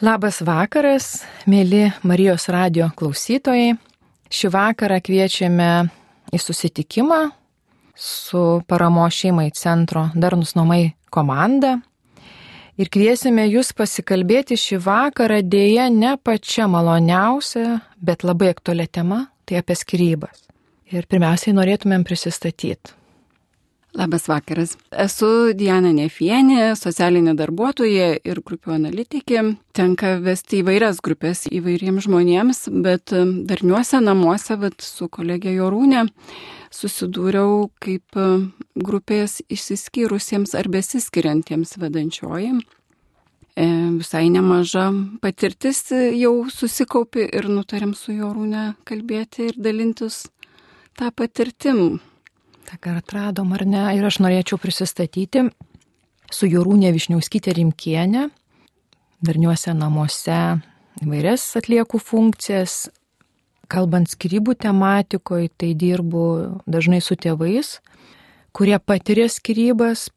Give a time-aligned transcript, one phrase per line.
[0.00, 3.74] Labas vakaras, mėly Marijos radio klausytojai.
[4.32, 5.66] Šį vakarą kviečiame
[6.32, 7.18] į susitikimą
[8.00, 11.74] su paramo šeimai centro Darnus namai komanda.
[12.80, 19.60] Ir kviesime jūs pasikalbėti šį vakarą dėja ne pačia maloniausia, bet labai aktualia tema- tai
[19.60, 20.48] apie skirybas.
[20.88, 22.96] Ir pirmiausiai norėtumėm prisistatyti.
[23.92, 24.76] Labas vakaras.
[24.94, 29.40] Esu Diana Nefienė, socialinė darbuotoja ir grupių analitikė.
[29.74, 36.04] Tenka vesti įvairias grupės įvairiems žmonėms, bet um, darniuose namuose vat, su kolegė Jorūne
[36.70, 42.60] susidūriau kaip um, grupės išsiskyrusiems ar besiskiriantiems vedančioji.
[43.58, 43.66] E,
[43.98, 44.86] visai nemaža
[45.18, 50.28] patirtis jau susikaupi ir nutarėm su Jorūne kalbėti ir dalintis
[50.94, 51.98] tą patirtim
[52.68, 53.84] tą ką atradom ar ne.
[53.96, 55.48] Ir aš norėčiau prisistatyti
[56.30, 58.28] su Jorūnė Višniauskytė Rimkienė,
[59.24, 60.40] darniuose namuose
[61.02, 62.88] įvairias atlieku funkcijas.
[63.70, 66.22] Kalbant skirybų tematikoje, tai dirbu
[66.66, 67.76] dažnai su tėvais,
[68.50, 70.08] kurie patiria skirybas,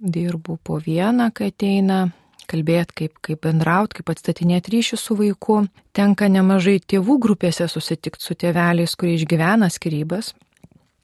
[0.00, 2.10] dirbu po vieną, kai ateina
[2.50, 5.62] kalbėti, kaip, kaip bendrauti, kaip atstatinėti ryšių su vaiku.
[5.96, 10.34] Tenka nemažai tėvų grupėse susitikti su tėveliais, kurie išgyvena skirybas.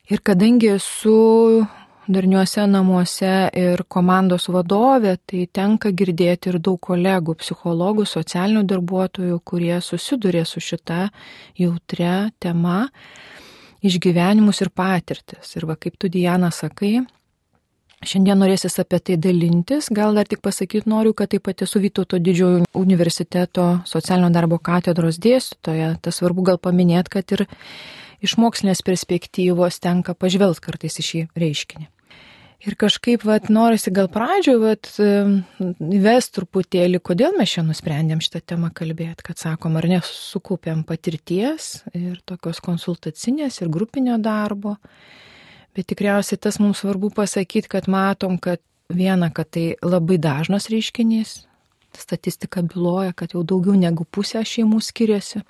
[0.06, 1.66] Ir kadangi esu
[2.06, 9.74] darniuose namuose ir komandos vadovė, tai tenka girdėti ir daug kolegų, psichologų, socialinių darbuotojų, kurie
[9.82, 11.08] susiduria su šita
[11.58, 12.84] jautria tema,
[13.82, 15.56] išgyvenimus ir patirtis.
[15.58, 17.00] Ir va kaip tu, Diana, sakai,
[18.06, 22.20] Šiandien norėsis apie tai dalintis, gal dar tik pasakyti noriu, kad taip pat esu Vytauto
[22.20, 25.94] didžiojo universiteto socialinio darbo katedros dėstytoja.
[26.04, 27.46] Tas svarbu gal paminėti, kad ir
[28.24, 31.90] iš mokslinės perspektyvos tenka pažvelgti kartais į šį reiškinį.
[32.66, 34.88] Ir kažkaip, vat, norisi gal pradžioje, vat,
[35.92, 42.16] įves truputėlį, kodėl mes čia nusprendėm šitą temą kalbėti, kad sakom, ar nesukupėm patirties ir
[42.24, 44.78] tokios konsultacinės ir grupinio darbo.
[45.76, 51.42] Bet tikriausiai tas mums svarbu pasakyti, kad matom, kad viena, kad tai labai dažnas reiškinys.
[51.96, 55.44] Statistika byloja, kad jau daugiau negu pusė šeimų skiriasi.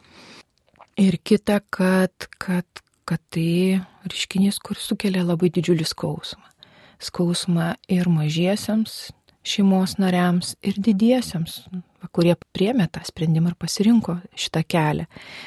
[0.97, 2.65] Ir kita, kad, kad,
[3.05, 6.47] kad tai reiškinys, kuris sukelia labai didžiulį skausmą.
[7.05, 9.11] Skausmą ir mažiesiams
[9.47, 11.61] šeimos nariams, ir didiesiams,
[12.15, 15.07] kurie priemė tą sprendimą ir pasirinko šitą kelią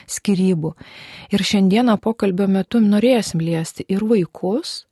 [0.10, 0.74] skirybų.
[1.34, 4.84] Ir šiandieną pokalbio metu norėsim liesti ir vaikus,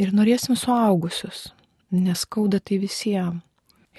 [0.00, 1.50] ir norėsim suaugusius,
[1.94, 3.44] nes skauda tai visiems.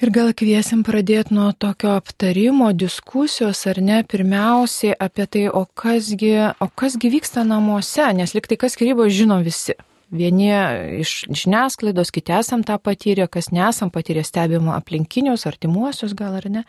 [0.03, 6.33] Ir gal kviesim pradėti nuo tokio aptarimo, diskusijos, ar ne, pirmiausiai apie tai, o kasgi,
[6.59, 9.77] o kasgi vyksta namuose, nes liktai kas skirybos žino visi.
[10.11, 10.49] Vieni
[10.99, 16.65] iš žiniasklaidos, kiti esam tą patyrę, kas nesam patyrę stebimo aplinkinius, artimuosius gal ar ne.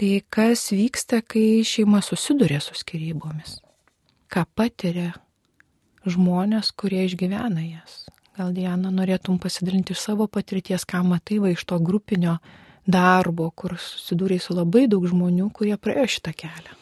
[0.00, 3.58] Tai kas vyksta, kai šeima susiduria su skirybomis?
[4.32, 5.12] Ką patiria
[6.08, 8.06] žmonės, kurie išgyvena jas?
[8.34, 12.40] Gal Diana norėtum pasidalinti iš savo patirties, ką matai va iš to grupinio
[12.82, 16.74] darbo, kur susidūrė su labai daug žmonių, kurie praėjo šitą kelią.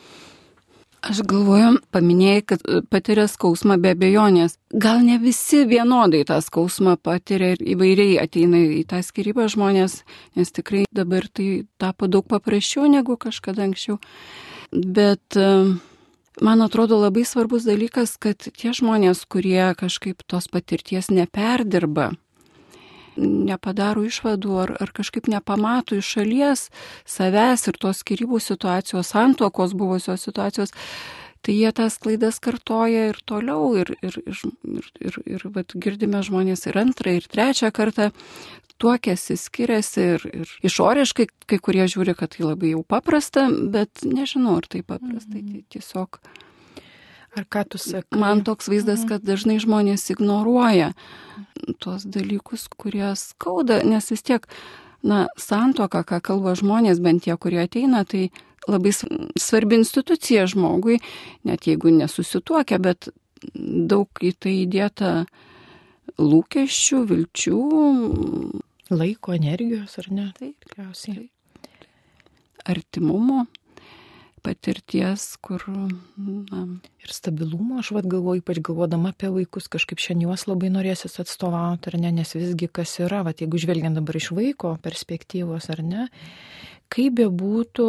[1.03, 4.55] Aš galvoju, paminėjai, kad e, patiria skausmą be abejonės.
[4.71, 10.05] Gal ne visi vienodai tą skausmą patiria ir įvairiai ateina į tą skirybą žmonės,
[10.39, 13.99] nes tikrai dabar tai tapo daug paprasčiau negu kažkada anksčiau.
[14.71, 15.75] Bet uh,
[16.41, 22.12] man atrodo labai svarbus dalykas, kad tie žmonės, kurie kažkaip tos patirties neperdirba,
[23.16, 26.69] nepadaro išvadų ar, ar kažkaip nepamato iš šalies
[27.04, 30.72] savęs ir tos skirybų situacijos, santuokos buvusios situacijos,
[31.43, 36.23] tai jie tas klaidas kartoja ir toliau ir, ir, ir, ir, ir, ir vat, girdime
[36.23, 38.11] žmonės ir antrą, ir trečią kartą
[38.83, 44.59] tuokėsi, skiriasi ir, ir išoriškai kai kurie žiūri, kad tai labai jau paprasta, bet nežinau,
[44.63, 45.37] ar tai paprasta.
[45.39, 45.61] Mhm.
[45.61, 46.23] Tai tiesiog.
[47.33, 48.19] Ar ką tu sakai?
[48.21, 49.09] Man toks vaizdas, mhm.
[49.13, 50.93] kad dažnai žmonės ignoruoja
[51.83, 54.47] tuos dalykus, kurie skauda, nes vis tiek,
[55.07, 58.31] na, santoka, ką kalba žmonės, bent tie, kurie ateina, tai
[58.69, 61.00] labai svarbi institucija žmogui,
[61.49, 63.11] net jeigu nesusituokia, bet
[63.55, 65.14] daug į tai įdėta
[66.20, 67.62] lūkesčių, vilčių,
[68.93, 70.26] Laiko, energijos, ar ne?
[70.37, 71.31] Taip, tikriausiai.
[72.69, 73.47] Artimumo
[74.43, 75.62] patirties, kur.
[76.19, 76.64] Na.
[77.03, 81.93] Ir stabilumo, aš vad galvoju, ypač galvodama apie vaikus, kažkaip šiandien juos labai norėsis atstovauti,
[81.93, 86.09] ar ne, nes visgi kas yra, va, jeigu žvelgiant dabar iš vaiko perspektyvos, ar ne,
[86.93, 87.88] kaip be būtų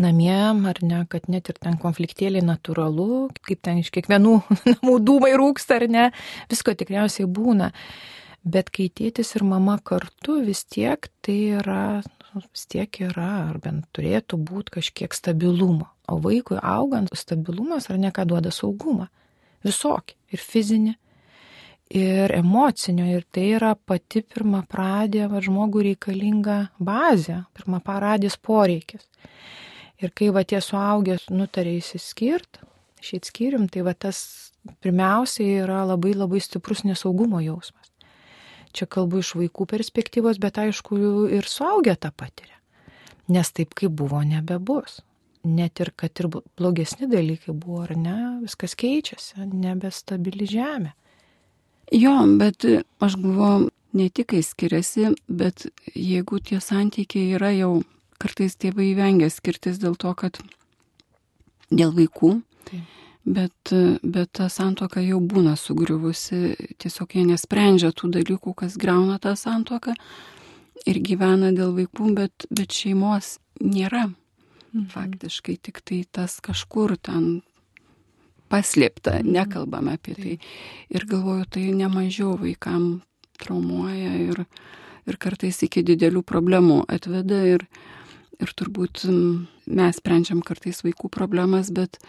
[0.00, 0.34] namie,
[0.70, 4.34] ar ne, kad net ir ten konfliktėliai natūralu, kaip ten iš kiekvienų
[4.72, 6.10] namų dūmai rūksta, ar ne,
[6.50, 7.72] visko tikriausiai būna.
[8.44, 12.02] Bet kai tėtis ir mama kartu vis tiek tai yra
[12.42, 15.86] vis tiek yra, ar bent turėtų būti kažkiek stabilumo.
[16.10, 19.08] O vaikui augant, stabilumas ar ne ką duoda saugumą.
[19.64, 20.16] Visokį.
[20.34, 20.94] Ir fizinį,
[21.94, 23.06] ir emocinio.
[23.16, 29.06] Ir tai yra pati pirma pradė, va žmogui reikalinga bazė, pirma paradės poreikis.
[30.02, 32.64] Ir kai va tie suaugęs nutarė įsiskirti,
[33.04, 34.18] šit skyrium, tai va tas
[34.82, 37.92] pirmiausiai yra labai labai stiprus nesaugumo jausmas.
[38.74, 40.98] Čia kalbu iš vaikų perspektyvos, bet aišku
[41.36, 42.58] ir suaugę tą patiria.
[43.30, 44.98] Nes taip kaip buvo, nebebus
[45.44, 50.94] net ir kad ir blogesni dalykai buvo, ar ne, viskas keičiasi, nebestabili žemė.
[51.92, 52.64] Jo, bet
[53.04, 57.82] aš galvoju, ne tik kai skiriasi, bet jeigu tie santykiai yra jau,
[58.24, 60.40] kartais tėvai vengia skirtis dėl to, kad
[61.68, 62.38] dėl vaikų,
[62.70, 63.00] Taip.
[63.24, 63.72] bet,
[64.02, 69.94] bet ta santoka jau būna sugriuvusi, tiesiog jie nesprendžia tų dalykų, kas greuna tą santoką
[70.88, 74.08] ir gyvena dėl vaikų, bet, bet šeimos nėra.
[74.74, 74.86] Mhm.
[74.90, 77.42] Faktiškai tik tai tas kažkur ten
[78.50, 79.34] paslėpta, mhm.
[79.38, 80.38] nekalbame apie tai.
[80.90, 83.02] Ir galvoju, tai nemažiau vaikam
[83.40, 84.44] traumuoja ir,
[85.08, 87.66] ir kartais iki didelių problemų atveda ir,
[88.42, 89.04] ir turbūt
[89.66, 92.00] mes sprendžiam kartais vaikų problemas, bet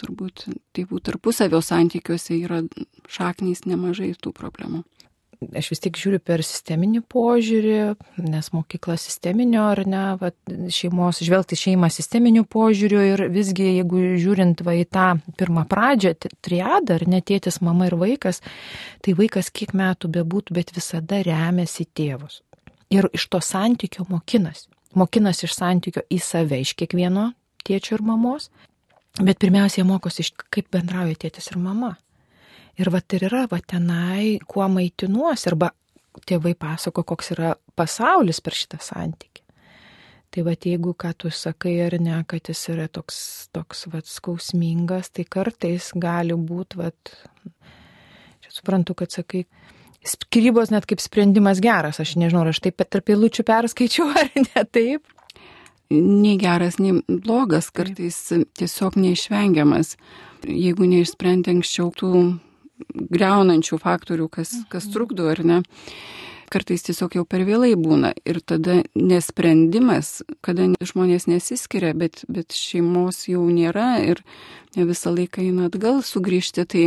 [0.00, 2.62] turbūt tėvų tarpusavio santykiuose yra
[3.10, 4.82] šaknys nemažai tų problemų
[5.52, 7.76] aš vis tiek žiūriu per sisteminį požiūrį,
[8.24, 10.30] nes mokykla sisteminio ar ne, va,
[10.72, 15.08] šeimos, žvelgti šeimą sisteminiu požiūriu ir visgi, jeigu žiūrint va į tą
[15.38, 16.14] pirmą pradžią,
[16.44, 18.40] triadą, ar netėtis mama ir vaikas,
[19.04, 22.42] tai vaikas kiek metų bebūtų, bet visada remiasi tėvus.
[22.94, 24.68] Ir iš to santykio mokinasi.
[24.94, 27.32] Mokinasi iš santykio į save, iš kiekvieno
[27.66, 28.50] tėčio ir mamos.
[29.14, 31.92] Bet pirmiausia, mokosi iš kaip bendrauja tėtis ir mama.
[32.74, 35.70] Ir va ir yra, va tenai, kuo maitinuosi, arba
[36.26, 39.42] tėvai pasako, koks yra pasaulis per šitą santykį.
[40.34, 43.16] Tai va jeigu, ką tu sakai ar ne, kad jis yra toks,
[43.54, 46.90] toks va skausmingas, tai kartais gali būti, va,
[48.42, 49.44] čia suprantu, kad sakai,
[50.08, 54.64] skirybos net kaip sprendimas geras, aš nežinau, ar aš taip tarp eilučių perskaičiau ar ne
[54.64, 55.06] taip.
[55.94, 58.16] Nei geras, nei blogas, kartais
[58.56, 59.94] tiesiog neišvengiamas.
[60.48, 62.10] Jeigu neišsprendė anksčiau tų
[63.14, 64.94] greunančių faktorių, kas, kas mhm.
[64.96, 65.58] trukdo ar ne.
[66.52, 73.24] Kartais tiesiog jau per vėlai būna ir tada nesprendimas, kada žmonės nesiskiria, bet, bet šeimos
[73.30, 74.20] jau nėra ir
[74.76, 76.84] ne visą laiką eina atgal sugrįžti, tai,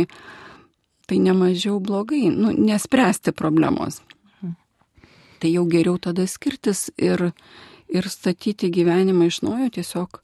[1.08, 4.02] tai nemažiau blogai, nu, nespręsti problemos.
[4.42, 4.54] Mhm.
[5.40, 7.30] Tai jau geriau tada skirtis ir,
[7.88, 10.20] ir statyti gyvenimą iš naujo tiesiog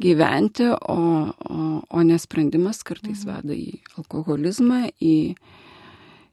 [0.00, 0.96] gyventi, o,
[1.30, 3.34] o, o nesprendimas kartais mhm.
[3.34, 5.36] veda į alkoholizmą, į,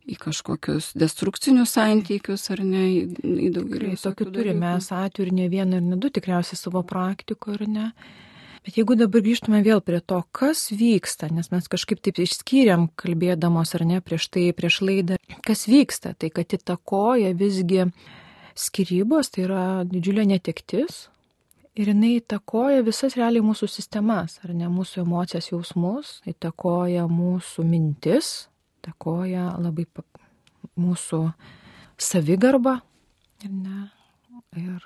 [0.08, 3.06] į kažkokius destrukcinius santykius ar ne, į,
[3.48, 3.94] į daugelį.
[4.02, 7.92] Tokių turime atvejų ir ne vieną ir ne du tikriausiai savo praktiko ar ne.
[8.62, 13.74] Bet jeigu dabar grįžtume vėl prie to, kas vyksta, nes mes kažkaip taip išskyrėm, kalbėdamos
[13.78, 15.18] ar ne prieš tai, prieš laidą,
[15.48, 17.88] kas vyksta, tai kad įtakoja visgi
[18.54, 21.08] skirybos, tai yra didžiulė netektis,
[21.72, 28.32] Ir jinai įtakoja visas realiai mūsų sistemas, ar ne mūsų emocijas, jausmus, įtakoja mūsų mintis,
[28.82, 29.86] įtakoja labai
[30.76, 31.22] mūsų
[31.96, 32.76] savigarbą.
[33.48, 33.86] Ir, ne,
[34.60, 34.84] ir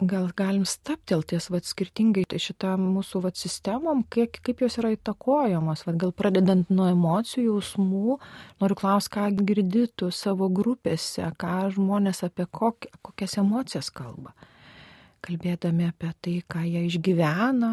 [0.00, 5.84] gal galim staptelties, vad skirtingai tai šitą mūsų vad sistemom, kiek, kaip jos yra įtakojamos,
[5.86, 8.16] vad gal pradedant nuo emocijų, jausmų,
[8.62, 14.34] noriu klausti, ką girdytų savo grupėse, ką žmonės apie kokias, kokias emocijas kalba
[15.22, 17.72] kalbėdami apie tai, ką jie išgyvena.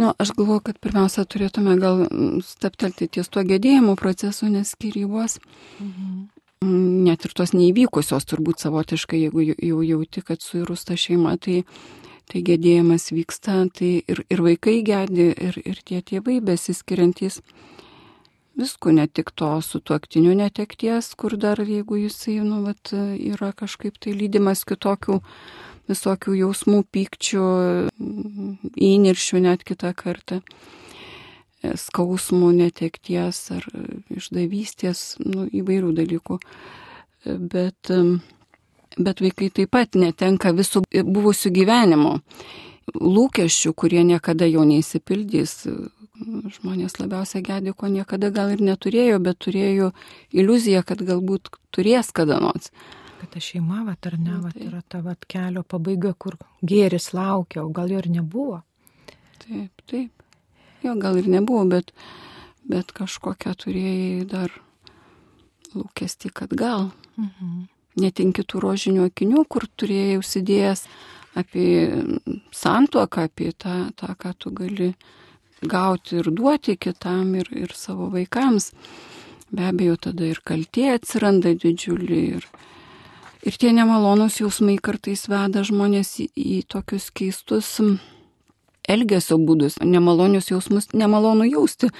[0.00, 2.04] Nu, aš galvoju, kad pirmiausia turėtume gal
[2.46, 5.38] steptelti ties tuo gedėjimo procesu, nes skirybos,
[5.82, 6.28] mhm.
[6.60, 11.62] Net ir tos neįvykusios turbūt savotiškai, jeigu jau jauti, kad suirūsta šeima, tai,
[12.28, 17.40] tai gedėjimas vyksta, tai ir, ir vaikai gedi, ir, ir tie tėvai besiskiriantys.
[18.60, 23.96] Visko, ne tik to su tuoktiniu netekties, kur dar jeigu jisai, nu, vat, yra kažkaip
[23.96, 25.20] tai lydimas kitokių
[25.88, 27.46] visokių jausmų, pykčių,
[28.90, 30.42] įniršių net kitą kartą,
[31.62, 33.66] skausmų, netekties ar
[34.12, 36.38] išdavystės, nu, įvairių dalykų.
[37.26, 37.90] Bet,
[38.96, 42.16] bet vaikai taip pat netenka visų buvusių gyvenimo
[42.90, 45.66] lūkesčių, kurie niekada jau neįsipildys.
[46.20, 49.92] Žmonės labiausiai gedė, ko niekada gal ir neturėjo, bet turėjo
[50.36, 52.72] iliuziją, kad galbūt turės kada nors
[53.20, 57.64] kad ta šeima, vat, ar ne, vat, yra ta vat, kelio pabaiga, kur gėris laukia,
[57.64, 58.62] o gal jo ir nebuvo.
[59.42, 60.19] Taip, taip.
[60.84, 61.92] Jo gal ir nebuvo, bet,
[62.64, 64.54] bet kažkokią turėjai dar
[65.74, 66.90] lūkesti, kad gal.
[67.20, 67.68] Mhm.
[68.00, 70.84] Netinki tų rožinių akinių, kur turėjai užsidėjęs
[71.36, 71.90] apie
[72.54, 74.92] santuoką, apie tą, tą, ką tu gali
[75.60, 78.70] gauti ir duoti kitam ir, ir savo vaikams.
[79.50, 82.46] Be abejo, tada ir kaltė atsiranda didžiulį ir,
[83.42, 87.74] ir tie nemalonus jausmai kartais veda žmonės į, į tokius keistus
[88.88, 91.90] elgesio būdus, nemalonius jausmus, nemalonu jausti.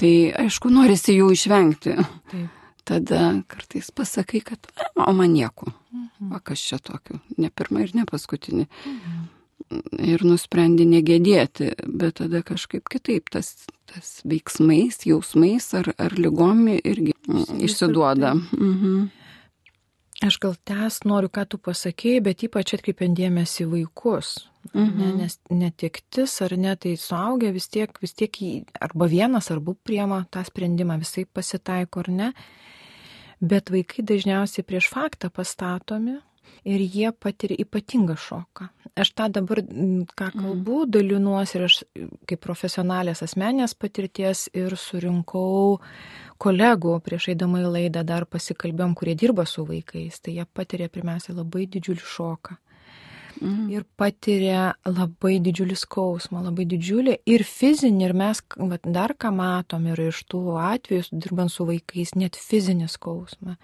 [0.00, 0.12] Tai
[0.44, 1.96] aišku, norisi jų išvengti.
[2.32, 2.56] Taip.
[2.88, 5.68] Tada kartais pasakai, kad o man nieko.
[5.92, 6.32] Mhm.
[6.34, 7.20] O kas čia tokiu?
[7.38, 8.66] Ne pirmą ir ne paskutinį.
[8.66, 9.28] Mhm.
[10.02, 13.52] Ir nusprendi negėdėti, bet tada kažkaip kitaip tas,
[13.86, 17.14] tas veiksmais, jausmais ar, ar lygomi irgi
[17.68, 18.34] išsiduoda.
[18.56, 19.10] Mhm.
[20.20, 24.34] Aš gal tęs noriu, ką tu pasakėjai, bet ypač atkreipiant dėmesį vaikus.
[24.74, 24.96] Mhm.
[25.00, 28.50] Ne, nes netiktis ar ne, tai suaugę vis tiek, vis tiek jį
[28.84, 32.32] arba vienas, arba priema tą sprendimą, visai pasitaiko ar ne.
[33.40, 36.18] Bet vaikai dažniausiai prieš faktą pastatomi
[36.64, 38.68] ir jie patiria ypatingą šoką.
[39.00, 40.40] Aš tą dabar, ką mhm.
[40.40, 41.76] kalbu, dalinuosi ir aš
[42.28, 45.78] kaip profesionalės asmenės patirties ir surinkau
[46.40, 50.20] kolegų prieš eidama į laidą dar pasikalbėjom, kurie dirba su vaikais.
[50.20, 52.58] Tai jie patiria pirmiausia labai didžiulį šoką.
[53.40, 53.70] Mm.
[53.72, 59.86] Ir patiria labai didžiulį skausmą, labai didžiulį ir fizinį, ir mes vat, dar ką matom
[59.88, 63.56] ir iš tų atvejų, dirbant su vaikais, net fizinį skausmą.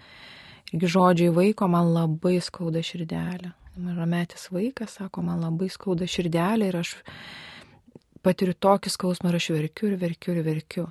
[0.73, 3.53] Irgi žodžiai vaiko man labai skauda širdelę.
[3.77, 6.95] Mažametis vaikas sako, man labai skauda širdelė ir aš
[8.25, 10.87] patiriu tokį skausmą ir aš verkiu ir verkiu ir verkiu.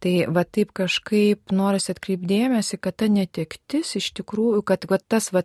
[0.00, 5.42] Tai va taip kažkaip norisi atkreipdėmėsi, kad ta netektis iš tikrųjų, kad va, tas va,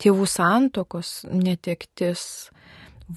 [0.00, 2.50] tėvų santokos netektis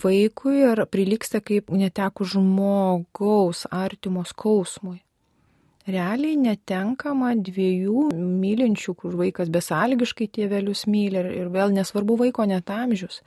[0.03, 5.01] vaikui ir priliksta kaip neteku žmogaus artimo skausmui
[5.89, 12.71] realiai netenkama dviejų mylinčių, kur vaikas besalgiškai tėvelius myli ir, ir vėl nesvarbu vaiko net
[12.71, 13.21] amžius.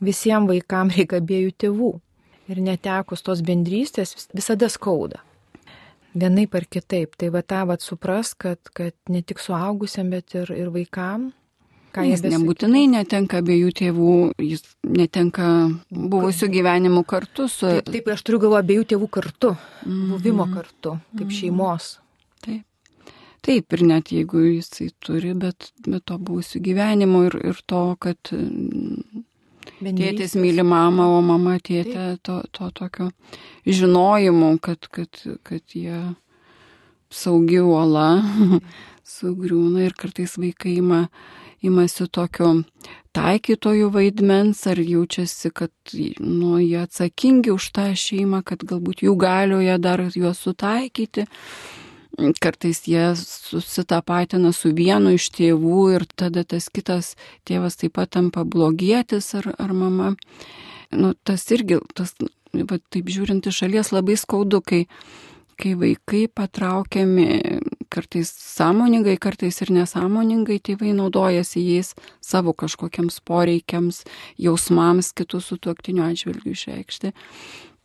[0.00, 1.90] Visiems vaikams reikia abiejų tėvų.
[2.50, 5.20] Ir netekus tos bendrystės visada skauda.
[6.18, 7.14] Vienaip ar kitaip.
[7.14, 11.30] Tai va tą va supras, kad, kad ne tik suaugusiam, bet ir, ir vaikam
[11.90, 14.16] Ką jis nebūtinai netenka abiejų tėvų,
[14.46, 15.46] jis netenka
[15.90, 17.66] buvusių gyvenimų kartu su...
[17.66, 20.10] Taip, taip aš turiu galvo abiejų tėvų kartu, mm -hmm.
[20.12, 21.40] buvimo kartu, kaip mm -hmm.
[21.40, 21.98] šeimos.
[22.46, 22.62] Taip.
[23.40, 28.18] Taip, ir net jeigu jisai turi, bet, bet to buvusių gyvenimų ir, ir to, kad
[29.80, 29.98] Bendrystės.
[29.98, 33.10] tėtis myli mamą, o mama tėtė to, to tokio
[33.66, 36.14] žinojimo, kad, kad, kad jie
[37.10, 38.22] saugi uola
[39.16, 41.06] sugriūna ir kartais vaikai ima
[41.66, 42.52] imasi tokio
[43.16, 45.72] taikytojų vaidmens, ar jaučiasi, kad
[46.20, 51.26] nu, jie atsakingi už tą šeimą, kad galbūt jų galioje dar juos sutaikyti.
[52.42, 57.14] Kartais jie susitapatina su vienu iš tėvų ir tada tas kitas
[57.48, 60.14] tėvas taip pat tampa blogietis ar, ar mama.
[60.90, 62.16] Nu, tas irgi, tas,
[62.52, 64.82] va, taip žiūrint iš šalies, labai skaudu, kai,
[65.60, 67.28] kai vaikai patraukiami
[67.90, 71.92] kartais sąmoningai, kartais ir nesąmoningai tėvai naudojasi jais
[72.24, 74.04] savo kažkokiams poreikiams,
[74.38, 77.12] jausmams kitų su tuoktiniu atžvilgiu išreikšti.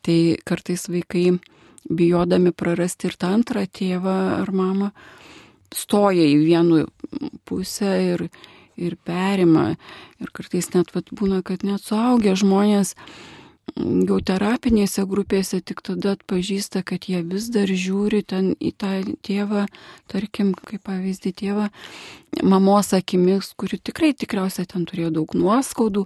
[0.05, 1.39] Tai kartais vaikai,
[1.89, 4.91] bijodami prarasti ir tą antrą tėvą ar mamą,
[5.75, 6.83] stoja į vienų
[7.45, 8.27] pusę ir,
[8.77, 9.71] ir perima.
[10.21, 12.95] Ir kartais net vat, būna, kad net suaugę žmonės
[13.75, 18.91] jau terapinėse grupėse tik tada atpažįsta, kad jie vis dar žiūri ten į tą
[19.25, 19.65] tėvą,
[20.11, 21.67] tarkim, kaip pavyzdį tėvą,
[22.43, 26.05] mamos akimis, kuri tikrai tikriausiai ten turėjo daug nuoskaudų,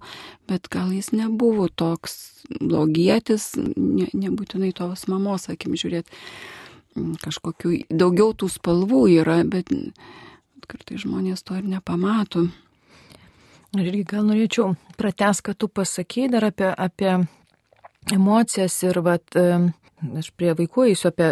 [0.49, 6.09] bet gal jis nebuvo toks blogietis, ne, nebūtinai tos mamos akim žiūrėti.
[7.21, 9.69] Kažkokių daugiau tų spalvų yra, bet
[10.69, 12.47] kartai žmonės to ir nepamato.
[13.77, 17.11] Ir irgi gal norėčiau prates, kad tu pasakei dar apie, apie
[18.15, 21.29] emocijas ir vat, aš prie vaikų eisiu apie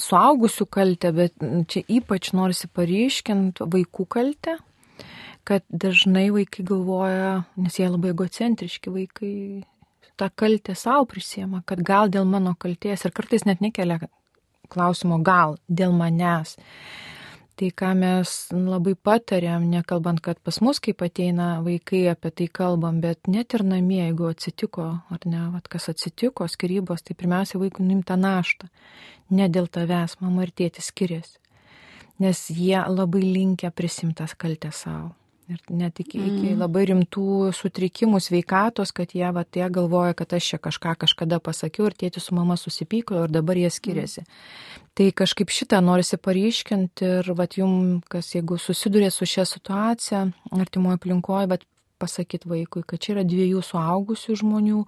[0.00, 1.36] suaugusių kaltę, bet
[1.70, 4.56] čia ypač norisi paryškinti vaikų kaltę,
[5.44, 9.34] kad dažnai vaikai galvoja, nes jie labai egocentriški vaikai,
[10.16, 14.00] tą kaltę savo prisiema, kad gal dėl mano kalties ir kartais net nekelia
[14.72, 16.56] klausimo gal dėl manęs.
[17.54, 22.98] Tai ką mes labai patarėm, nekalbant, kad pas mus kaip ateina vaikai apie tai kalbam,
[23.04, 27.86] bet net ir namie, jeigu atsitiko, ar ne, vat, kas atsitiko, skirybos, tai pirmiausia vaikų
[27.86, 28.66] nuimta naštą.
[29.38, 31.38] Ne dėl tavęs, mama ir tėtis skiriasi.
[32.18, 35.14] Nes jie labai linkia prisimtas kaltę savo.
[35.52, 36.28] Ir net iki, mm.
[36.30, 41.36] iki labai rimtų sutrikimų sveikatos, kad jie, va, tie galvoja, kad aš čia kažką kažkada
[41.44, 44.24] pasakiau ir tėtis su mama susipyko ir dabar jie skiriasi.
[44.24, 44.80] Mm.
[44.94, 50.20] Tai kažkaip šitą norisi paryškinti ir, va, jum, kas jeigu susidurė su šia situacija,
[50.54, 51.64] artimoje aplinkoje, bet
[51.98, 54.84] pasakyti vaikui, kad čia yra dviejų suaugusių žmonių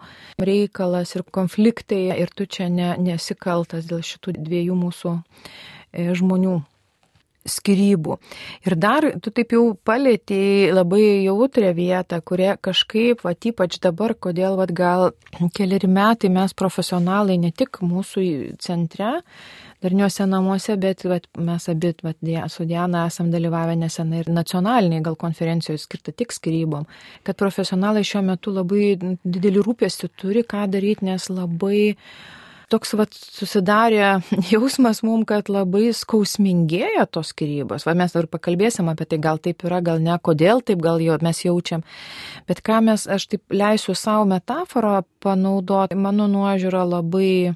[0.46, 6.54] reikalas ir konfliktai ir tu čia ne, nesikaltas dėl šitų dviejų mūsų e, žmonių
[7.50, 8.18] skirybų.
[8.66, 14.58] Ir dar tu taip jau palėtėjai labai jautrę vietą, kurie kažkaip, va, ypač dabar, kodėl,
[14.58, 15.10] va, gal
[15.56, 18.26] keliari metai mes profesionalai ne tik mūsų
[18.62, 19.20] centre,
[19.84, 22.18] darniuose namuose, bet vat, mes abi vat,
[22.52, 26.86] su Diana esam dalyvavę nesenai ir nacionaliniai gal konferencijoje skirta tik skirybom,
[27.26, 31.94] kad profesionalai šiuo metu labai didelį rūpestį turi, ką daryti, nes labai
[32.72, 34.20] toks vat, susidarė
[34.52, 37.86] jausmas mums, kad labai skausmingėja tos skirybos.
[37.86, 41.18] Va mes dar pakalbėsim apie tai, gal taip yra, gal ne, kodėl taip gal jo
[41.22, 41.84] mes jaučiam.
[42.48, 47.54] Bet ką mes, aš taip leisiu savo metaforą panaudoti, mano nuožiūra labai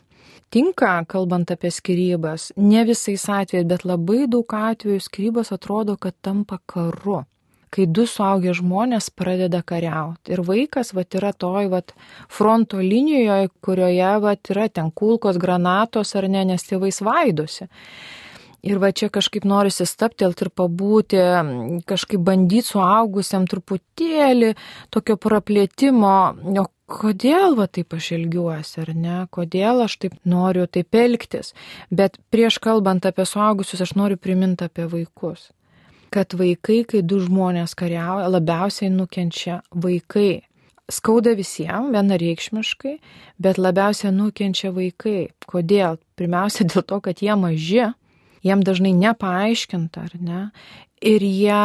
[0.51, 2.51] tinka, kalbant apie skirybas.
[2.59, 7.25] Ne visais atvejais, bet labai daug atvejų skirybos atrodo, kad tampa karu.
[7.71, 10.33] Kai du suaugę žmonės pradeda kariauti.
[10.35, 11.83] Ir vaikas, va, yra toj, va,
[12.27, 17.69] fronto linijoje, kurioje, va, yra ten kulkos, granatos ar ne, nes tėvai svaidosi.
[18.67, 21.21] Ir va čia kažkaip norisi staptelti ir pabūti,
[21.89, 24.51] kažkaip bandyti suaugusiam truputėlį
[24.93, 26.17] tokio praplėtimo,
[26.61, 31.55] o kodėl va taip aš ilgiuosi, ar ne, kodėl aš taip noriu taip elgtis.
[31.89, 35.49] Bet prieš kalbant apie suaugusius, aš noriu priminti apie vaikus.
[36.11, 40.43] Kad vaikai, kai du žmonės kariauja, labiausiai nukenčia vaikai.
[40.91, 42.97] Skauda visiems, vienareikšmiškai,
[43.39, 45.31] bet labiausiai nukenčia vaikai.
[45.47, 46.01] Kodėl?
[46.19, 47.85] Pirmiausia, dėl to, kad jie maži,
[48.47, 50.43] jiem dažnai nepaaiškinta, ar ne?
[51.01, 51.63] Ir jie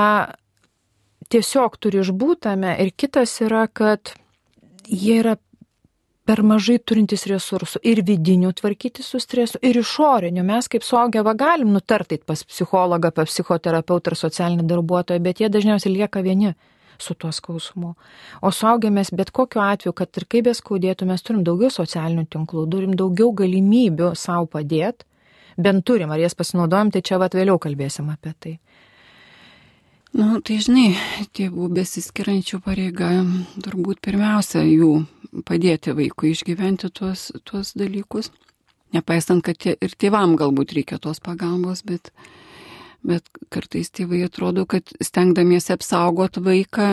[1.34, 2.76] tiesiog turi išbūtame.
[2.84, 4.14] Ir kitas yra, kad
[4.86, 5.36] jie yra
[6.26, 10.44] per mažai turintys resursų ir vidinių tvarkyti su stresu, ir išorinių.
[10.46, 15.52] Mes kaip suaugę va galim nutartai pas psichologą, pas psichoterapeutą ar socialinį darbuotoją, bet jie
[15.54, 16.56] dažniausiai lieka vieni
[16.98, 17.94] su tuo skausmu.
[18.42, 22.68] O suaugę mes bet kokiu atveju, kad ir kaip beskaudėtų, mes turim daugiau socialinių tinklų,
[22.72, 25.06] turim daugiau galimybių savo padėti,
[25.58, 28.60] bent turim, ar jas pasinaudojam, tai čia va vėliau kalbėsim apie tai.
[30.16, 30.94] Na, nu, tai žinai,
[31.36, 33.10] tėvų besiskiriančių pareiga
[33.60, 35.04] turbūt pirmiausia jų
[35.48, 38.32] padėti vaikui išgyventi tuos, tuos dalykus.
[38.96, 42.12] Nepaisant, kad tie, ir tėvam galbūt reikia tos pagalbos, bet,
[43.04, 46.90] bet kartais tėvai atrodo, kad stengdamiesi apsaugot vaiką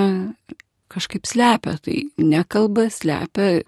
[0.93, 3.63] kažkaip slepia, tai nekalba, slepia.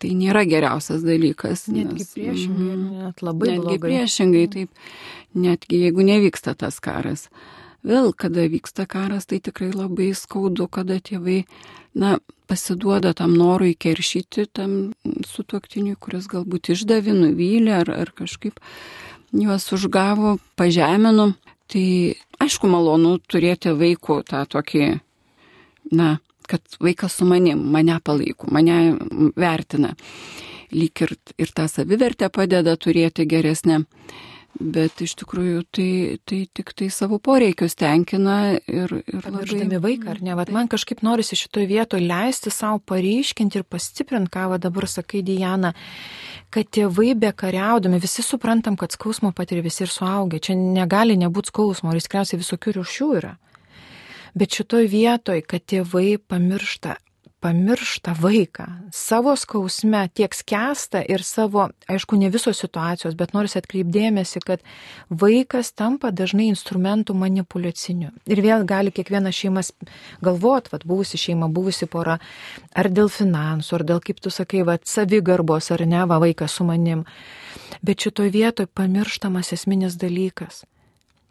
[0.00, 1.62] Tai nėra geriausias dalykas.
[1.72, 3.78] Netgi nes, priešingai, mm, net labai netgi blogai.
[3.86, 4.82] priešingai, taip,
[5.32, 7.24] netgi jeigu nevyksta tas karas
[7.86, 11.44] vėl, kada vyksta karas, tai tikrai labai skaudu, kada tėvai,
[11.94, 12.18] na,
[12.50, 14.72] pasiduoda tam norui keršyti tam
[15.26, 18.58] sutuoktiniui, kuris galbūt išdavė, nuvylė ar, ar kažkaip
[19.30, 21.30] juos užgavo, pažemino.
[21.70, 21.84] Tai
[22.42, 24.88] aišku, malonu turėti vaikų tą tokį,
[25.94, 26.16] na,
[26.50, 28.80] kad vaikas su manim, mane palaiko, mane
[29.38, 29.94] vertina.
[30.74, 33.84] Lyg ir, ir tą savivertę padeda turėti geresnę
[34.58, 35.90] bet iš tikrųjų tai,
[36.26, 38.92] tai tik tai savo poreikius tenkina ir...
[39.00, 39.80] ir Pamiršdami labai...
[39.84, 40.34] vaiką, ar ne?
[40.38, 45.22] Vat man kažkaip norisi šitoje vietoje leisti savo paryškinti ir pastiprinti, ką va dabar sakai,
[45.26, 45.72] Diana,
[46.52, 50.42] kad tėvai be kariaudami, visi suprantam, kad skausmo patiria visi ir suaugę.
[50.42, 53.36] Čia negali nebūti skausmo, ir tikriausiai visokių ryšių yra.
[54.34, 56.98] Bet šitoje vietoje, kad tėvai pamiršta
[57.40, 64.42] pamiršta vaiką, savo skausme tiek skęsta ir savo, aišku, ne visos situacijos, bet noriu atkreipdėmėsi,
[64.44, 64.64] kad
[65.08, 68.10] vaikas tampa dažnai instrumentų manipulaciniu.
[68.28, 69.72] Ir vėl gali kiekviena šeimas
[70.24, 72.18] galvot, vad buvusi šeima, buvusi pora,
[72.76, 76.68] ar dėl finansų, ar dėl, kaip tu sakai, vad savigarbos, ar ne, va vaikas su
[76.68, 77.06] manim.
[77.80, 80.64] Bet šitoje vietoje pamirštamas esminis dalykas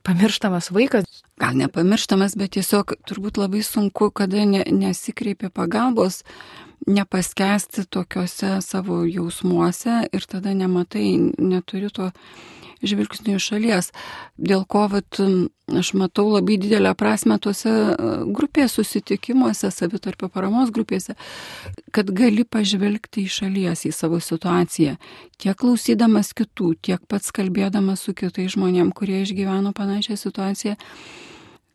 [0.09, 1.05] pamirštamas vaikas.
[1.39, 6.25] Gal nepamirštamas, bet tiesiog turbūt labai sunku, kada ne, nesikreipi pagalbos,
[6.87, 12.09] nepaskesti tokiuose savo jausmuose ir tada nematai, neturi to
[12.83, 13.91] žvilgsnių iš šalies.
[14.37, 15.19] Dėl ko vat,
[15.79, 21.15] aš matau labai didelę prasme tuose e, grupės susitikimuose, savitarpio paramos grupėse,
[21.95, 24.97] kad gali pažvelgti iš šalies į savo situaciją,
[25.37, 30.77] tiek klausydamas kitų, tiek pats kalbėdamas su kitais žmonėm, kurie išgyveno panašią situaciją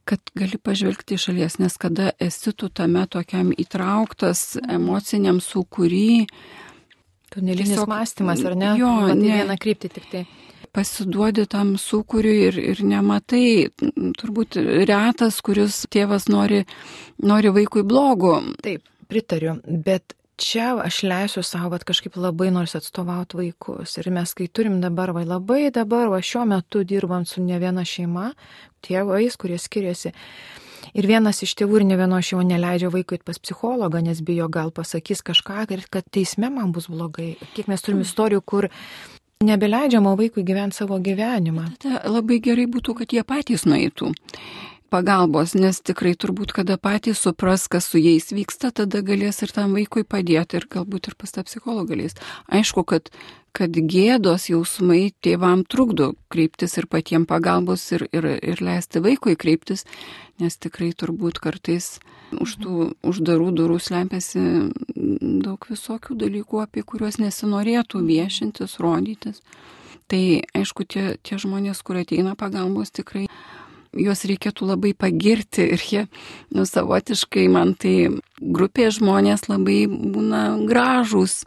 [0.04, 6.26] kad gali pažvelgti iš šalies, nes kada esi tu tame tokiam įtrauktas emociniam sukūry.
[7.32, 8.74] Tunelinis mąstymas, ar ne?
[8.78, 9.38] Jo, ne.
[9.40, 10.26] vieną kryptį tik tai
[10.74, 13.70] pasiduodi tam sukūriui ir, ir nematai,
[14.20, 14.58] turbūt
[14.88, 16.64] retas, kuris tėvas nori,
[17.22, 18.40] nori vaikui blogo.
[18.64, 23.98] Taip, pritariu, bet čia aš leisiu savo, kad kažkaip labai nors atstovauti vaikus.
[24.02, 27.86] Ir mes, kai turim dabar, va labai dabar, va šiuo metu dirbam su ne viena
[27.86, 28.32] šeima,
[28.84, 30.14] tėvais, kurie skiriasi.
[30.94, 34.70] Ir vienas iš tėvų ir ne vieno jo neleidžia vaikui pas psichologą, nes bijo gal
[34.74, 37.34] pasakys kažką ir kad teisme man bus blogai.
[37.54, 38.68] Kiek mes turim istorijų, kur
[39.42, 41.70] nebeleidžiama vaikui gyventi savo gyvenimą.
[41.82, 44.12] Tada labai gerai būtų, kad jie patys nueitų
[44.94, 49.74] pagalbos, nes tikrai turbūt, kada patys supras, kas su jais vyksta, tada galės ir tam
[49.74, 52.14] vaikui padėti ir galbūt ir pas tą psichologą galės.
[52.46, 53.10] Aišku, kad,
[53.56, 59.82] kad gėdos jausmai tėvam trukdo kreiptis ir patiems pagalbos ir, ir, ir leisti vaikui kreiptis,
[60.38, 61.96] nes tikrai turbūt kartais
[62.42, 62.74] už tų
[63.06, 64.42] uždarų durų slepiasi
[65.44, 69.42] daug visokių dalykų, apie kuriuos nesinorėtų viešintis, rodytis.
[70.10, 70.22] Tai
[70.56, 73.26] aišku, tie, tie žmonės, kurie ateina pagalbos, tikrai
[73.96, 76.02] juos reikėtų labai pagirti ir jie,
[76.54, 81.44] nu, savotiškai man tai grupė žmonės labai būna gražūs.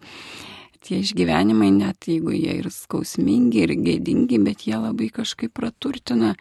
[0.88, 6.36] Tie išgyvenimai, net jeigu jie ir skausmingi, ir gėdingi, bet jie labai kažkaip praturtina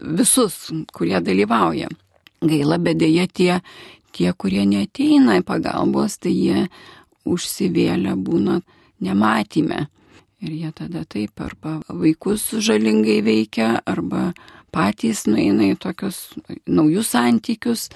[0.00, 1.88] visus, kurie dalyvauja.
[2.40, 3.60] Gaila, bet dėja tie,
[4.16, 6.62] tie, kurie neteina į pagalbos, tai jie
[7.28, 8.60] užsivėlę būna
[9.04, 9.86] nematymę.
[10.40, 14.30] Ir jie tada taip arba vaikus žalingai veikia, arba
[14.72, 16.30] patys nueina į tokius
[16.64, 17.90] naujus santykius,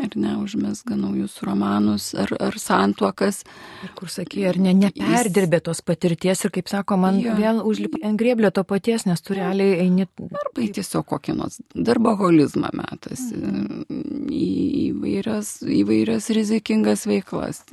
[0.00, 3.42] ar ne, užmesga naujus romanus, ar, ar santuokas.
[3.84, 7.36] Ir kur sakė, ar ne, neperdirbė tos patirties ir, kaip sako, man ja.
[7.38, 10.08] vėl užlipa ant grėblio to paties, nes tu realiai eini.
[10.28, 13.84] Arba tiesiog kokį nors darboholizmą metas, mhm.
[14.32, 14.52] į
[14.88, 17.64] įvairias, įvairias rizikingas veiklas.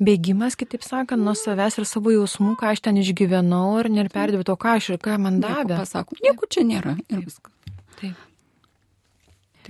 [0.00, 4.56] Bėgimas, kitaip sakant, nuo savęs ir savo jausmų, ką aš ten išgyvenau ir neperdavė to,
[4.56, 5.76] ką aš ir ką man davė.
[5.82, 7.52] Pasakau, nieko čia nėra ir viskas.
[8.00, 8.29] Taip.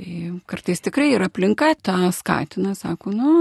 [0.01, 3.33] Tai kartais tikrai ir aplinka tą skatina, sako, nu,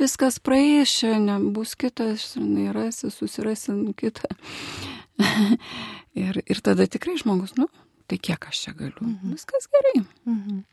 [0.00, 4.32] viskas praeis, čia nebus kitas, nerasi, susirasi kitą.
[6.24, 7.68] ir, ir tada tikrai žmogus, nu,
[8.08, 9.36] tai kiek aš čia galiu, mhm.
[9.36, 10.00] viskas gerai.
[10.32, 10.64] Mhm.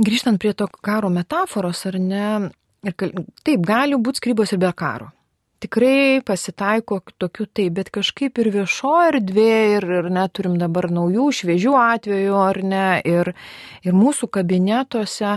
[0.00, 2.26] Grįžtant prie to karo metaforos, ar ne,
[2.80, 5.10] Ir taip, gali būti skrybos ir be karo.
[5.60, 11.74] Tikrai pasitaiko tokių taip, bet kažkaip ir viešo erdvė, ir, ir neturim dabar naujų, šviežių
[11.76, 13.32] atvejų, ar ne, ir,
[13.84, 15.34] ir mūsų kabinetuose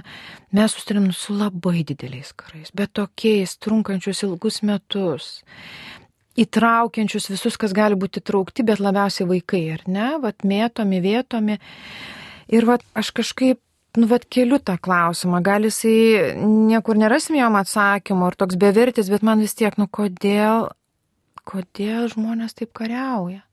[0.56, 5.34] mes susitarėm su labai dideliais karais, bet tokiais, trunkančius ilgus metus
[6.40, 11.60] įtraukiančius visus, kas gali būti traukti, bet labiausiai vaikai, ar ne, vat mėtomi, vietomi.
[12.54, 13.60] Ir vat aš kažkaip
[13.98, 19.26] nu, vad keliu tą klausimą, gal jisai niekur nerasim jam atsakymų ar toks bevertis, bet
[19.26, 20.70] man vis tiek, nu kodėl,
[21.46, 23.44] kodėl žmonės taip kariauja?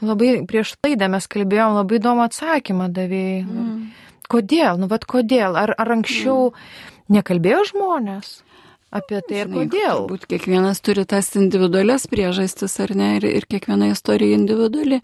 [0.00, 3.40] Nu, labai prieš laidą mes kalbėjom, labai įdomų atsakymą davėjai.
[3.44, 3.80] Mm.
[4.30, 5.58] Kodėl, nu vad kodėl?
[5.58, 6.62] Ar, ar anksčiau mm.
[7.18, 8.38] nekalbėjo žmonės?
[8.90, 10.06] Apie tai ir kodėl.
[10.10, 15.00] Būt kiekvienas turi tas individualias priežastis ar ne, ir, ir kiekviena istorija individuali,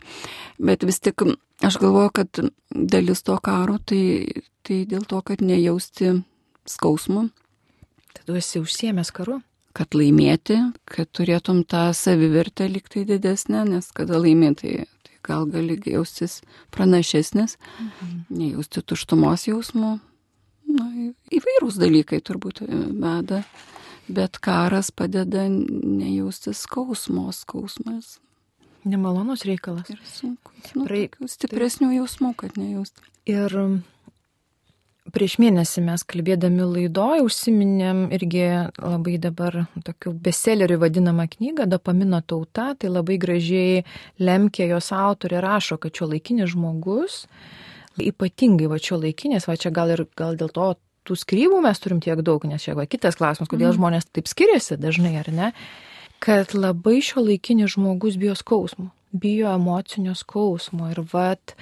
[0.59, 1.27] bet vis tik
[1.65, 6.19] aš galvoju, kad dalis to karo tai, tai dėl to, kad nejausti
[6.69, 7.29] skausmo.
[8.17, 9.41] Tad tu esi užsiemęs karu?
[9.77, 10.57] Kad laimėti,
[10.89, 16.41] kad turėtum tą savivertę liktai didesnę, nes kada laimėtai, tai gal gali jaustis
[16.73, 18.23] pranašesnis, mhm.
[18.33, 19.99] nejausti tuštumos jausmų.
[20.77, 20.87] Na,
[21.33, 22.69] įvairūs dalykai turbūt e,
[23.01, 23.43] veda,
[24.07, 28.19] bet karas padeda nejausti skausmo, skausmas.
[28.87, 29.89] Nemalonus reikalas.
[29.91, 30.53] Ir sunku.
[30.77, 33.03] Nu, Praeik, stipresnių jausmų, kad nejausti.
[33.27, 33.55] Ir
[35.15, 38.45] prieš mėnesį mes kalbėdami laidoje užsiminėm irgi
[38.79, 43.85] labai dabar tokiu bestselleriu vadinamą knygą Dopamino tauta, tai labai gražiai
[44.23, 47.25] lemkė jos autorė rašo, kad šio laikinis žmogus,
[48.03, 50.75] ypatingai va šio laikinės, va čia gal ir gal dėl to
[51.07, 53.77] tų skrybų mes turim tiek daug, nes čia va kitas klausimas, kodėl mm.
[53.79, 55.53] žmonės taip skiriasi dažnai ar ne,
[56.23, 61.55] kad labai šio laikinis žmogus bijo skausmo, bijo emocinio skausmo ir vat,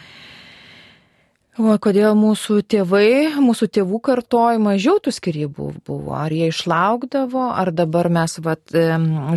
[1.54, 6.16] O kodėl mūsų tėvai, mūsų tėvų kartoj mažiau tų skirybų buvo?
[6.18, 8.74] Ar jie išlaukdavo, ar dabar mes, vat,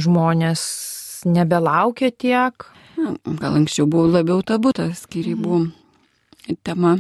[0.01, 0.63] žmonės
[1.29, 2.65] nebelaukia tiek?
[2.97, 5.69] Gal anksčiau buvo labiau tabu ta skirybų mhm.
[6.63, 6.97] Tema.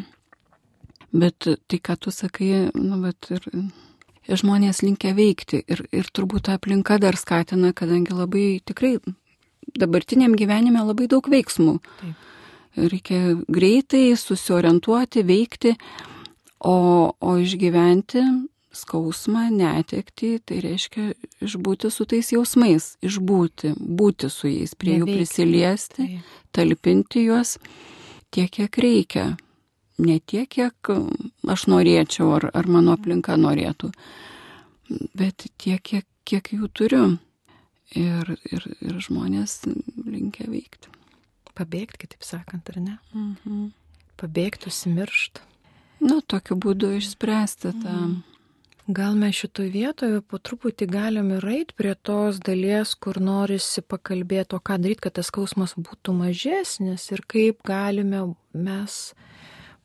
[1.11, 3.45] Bet tai, ką tu sakai, nu, bet ir,
[4.27, 5.63] žmonės linkia veikti.
[5.71, 8.97] Ir, ir turbūt ta aplinka dar skatina, kadangi labai tikrai
[9.77, 11.77] dabartiniam gyvenime labai daug veiksmų.
[12.01, 12.25] Taip
[12.77, 15.73] reikia greitai susiorientuoti, veikti,
[16.59, 16.77] o,
[17.19, 18.23] o išgyventi
[18.77, 21.09] skausmą, netekti, tai reiškia
[21.45, 25.13] išbūti su tais jausmais, išbūti, būti su jais, prie Neveikti.
[25.13, 26.09] jų prisiliesti,
[26.53, 27.55] talpinti juos
[28.31, 29.27] tiek, kiek reikia.
[29.97, 30.91] Ne tiek, kiek
[31.49, 33.89] aš norėčiau ar, ar mano aplinka norėtų,
[35.17, 37.07] bet tiek, kiek, kiek jų turiu.
[37.95, 39.61] Ir, ir, ir žmonės
[40.03, 40.91] linkia veikti
[41.57, 42.95] pabėgti, kitaip sakant, ar ne?
[43.15, 43.69] Mhm.
[44.17, 45.45] Pabėgti, užsimiršti.
[46.05, 47.93] Nu, tokiu būdu išspręsti tą.
[47.93, 48.17] Mm.
[48.87, 54.55] Gal mes šitoje vietoje po truputį galim ir eit prie tos dalies, kur norisi pakalbėti,
[54.55, 58.21] o ką daryti, kad tas skausmas būtų mažesnis ir kaip galime
[58.55, 58.93] mes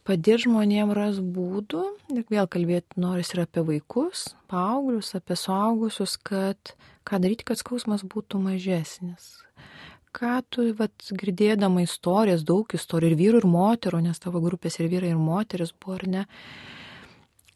[0.07, 1.83] padėti žmonėm ras būdų.
[2.15, 8.05] Ir vėl kalbėti norisi ir apie vaikus, paauglius, apie suaugusius, kad ką daryti, kad skausmas
[8.07, 9.33] būtų mažesnis.
[10.15, 14.93] Ką tu, vat, girdėdama istorijas, daug istorijų ir vyrų, ir moterų, nes tavo grupės ir
[14.95, 16.25] vyrai, ir moteris buvo, ar ne,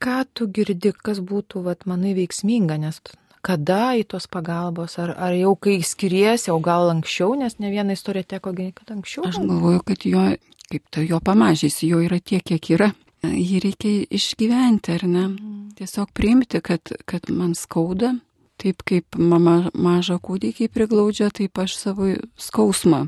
[0.03, 3.01] ką tu girdi, kas būtų, vat, manai, veiksminga, nes
[3.47, 7.95] kada į tos pagalbos, ar, ar jau kai skiriesi, o gal anksčiau, nes ne viena
[7.95, 9.27] istorija teko, kad anksčiau.
[9.29, 10.25] Aš galvoju, kad jo,
[10.73, 12.91] kaip to jo pamažys, jo yra tiek, kiek yra.
[13.27, 15.25] Jį reikia išgyventi, ar ne?
[15.31, 15.63] Mm.
[15.79, 18.15] Tiesiog priimti, kad, kad man skauda,
[18.61, 23.07] taip kaip mama mažą kūdikį priglaudžia, taip aš savo skausmą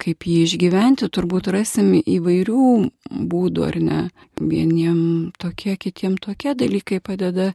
[0.00, 2.68] kaip jį išgyventi, turbūt rasim įvairių
[3.30, 4.00] būdų, ar ne.
[4.40, 4.98] Vieniem
[5.40, 7.52] tokie, kitiem tokie dalykai padeda.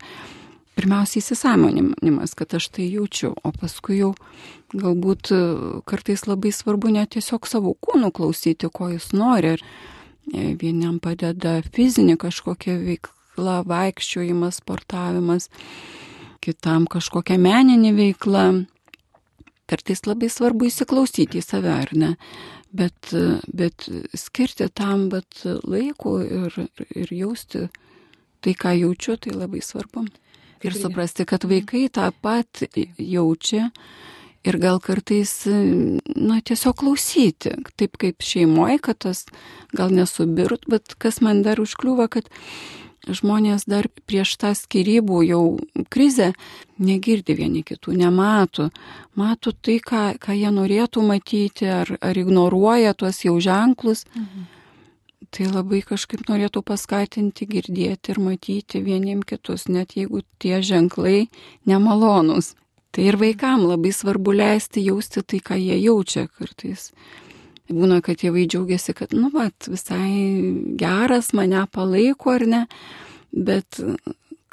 [0.79, 4.13] Pirmiausia įsisamonimas, kad aš tai jaučiu, o paskui jau
[4.71, 5.33] galbūt
[5.89, 9.57] kartais labai svarbu net tiesiog savo kūnų klausyti, ko jis nori.
[10.31, 15.49] Ir vieniam padeda fizinė kažkokia veikla, vaikščiojimas, sportavimas,
[16.39, 18.45] kitam kažkokia meninė veikla,
[19.69, 22.15] Kartais labai svarbu įsiklausyti į save, ar ne?
[22.73, 23.11] Bet,
[23.53, 26.57] bet skirti tam bet laiko ir,
[26.93, 27.67] ir jausti
[28.41, 30.05] tai, ką jaučiu, tai labai svarbu.
[30.65, 32.63] Ir suprasti, kad vaikai tą pat
[32.99, 33.69] jaučia
[34.47, 39.25] ir gal kartais, na, tiesiog klausyti, taip kaip šeimoje, kad tas
[39.75, 42.29] gal nesubirt, bet kas man dar užkliūva, kad
[43.07, 45.43] žmonės dar prieš tą skirybų jau
[45.91, 46.33] krizę
[46.79, 48.69] negirdi vieni kitų, nemato.
[49.15, 54.05] Mato tai, ką, ką jie norėtų matyti, ar, ar ignoruoja tuos jau ženklus.
[54.15, 54.47] Mhm.
[55.29, 61.27] Tai labai kažkaip norėtų paskatinti girdėti ir matyti vieniem kitus, net jeigu tie ženklai
[61.69, 62.55] nemalonus.
[62.89, 66.89] Tai ir vaikam labai svarbu leisti jausti tai, ką jie jaučia kartais.
[67.69, 70.09] Būna, kad tėvai džiaugiasi, kad, nu, va, visai
[70.79, 72.63] geras, mane palaiko ar ne,
[73.29, 73.77] bet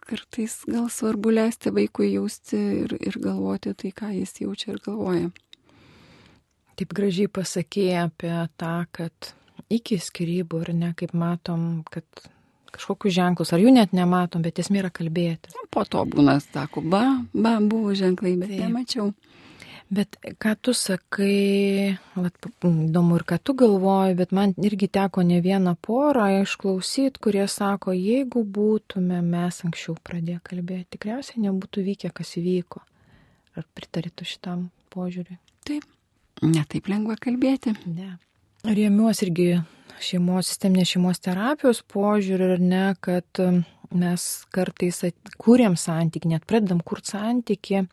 [0.07, 5.33] kartais gal svarbu leisti vaikui jausti ir, ir galvoti tai, ką jis jaučia ir galvoja.
[6.77, 9.33] Taip gražiai pasakėjai apie tą, kad
[9.73, 12.05] iki skirybų ir ne, kaip matom, kad
[12.77, 15.55] kažkokius ženklus, ar jų net nematom, bet esmė yra kalbėti.
[15.73, 17.03] Po to būna, sako, ba,
[17.33, 18.67] ba, buvo ženklai, bet Taip.
[18.67, 19.11] nemačiau.
[19.87, 25.39] Bet ką tu sakai, vat, įdomu ir ką tu galvoji, bet man irgi teko ne
[25.45, 32.35] vieną porą išklausyti, kurie sako, jeigu būtume mes anksčiau pradėję kalbėti, tikriausiai nebūtų vykę, kas
[32.41, 32.83] įvyko.
[33.55, 35.39] Ar pritarėtų šitam požiūriui?
[35.69, 35.87] Taip.
[36.43, 37.77] Netaip lengva kalbėti.
[37.87, 38.17] Ne.
[38.67, 39.47] Rėmiuosi irgi
[40.03, 43.43] šeimos, sisteminės šeimos terapijos požiūrį ir ne, kad
[43.95, 44.99] mes kartais
[45.39, 47.87] kūrėm santyki, net pradedam kurti santyki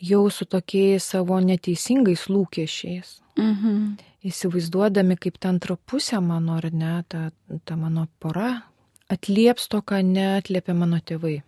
[0.00, 3.18] jau su tokiais savo neteisingais lūkesčiais.
[3.38, 3.96] Mhm.
[4.28, 7.30] Įsivaizduodami, kaip ta antra pusė mano ar ne, ta,
[7.64, 8.64] ta mano pora
[9.08, 11.38] atlieps to, ką neatliepia mano tėvai.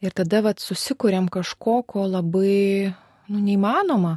[0.00, 2.94] Ir tada vat susikūrėm kažko, ko labai
[3.28, 4.16] nu, neįmanoma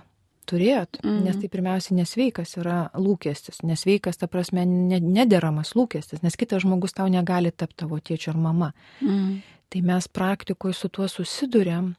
[0.49, 1.19] turėti, mm.
[1.25, 7.09] nes tai pirmiausia nesveikas yra lūkestis, nesveikas, ta prasme, nederamas lūkestis, nes kitas žmogus tau
[7.11, 8.71] negali tapti tavo tėčiu ar mama.
[9.01, 9.41] Mm.
[9.71, 11.93] Tai mes praktikoje su tuo susidurėm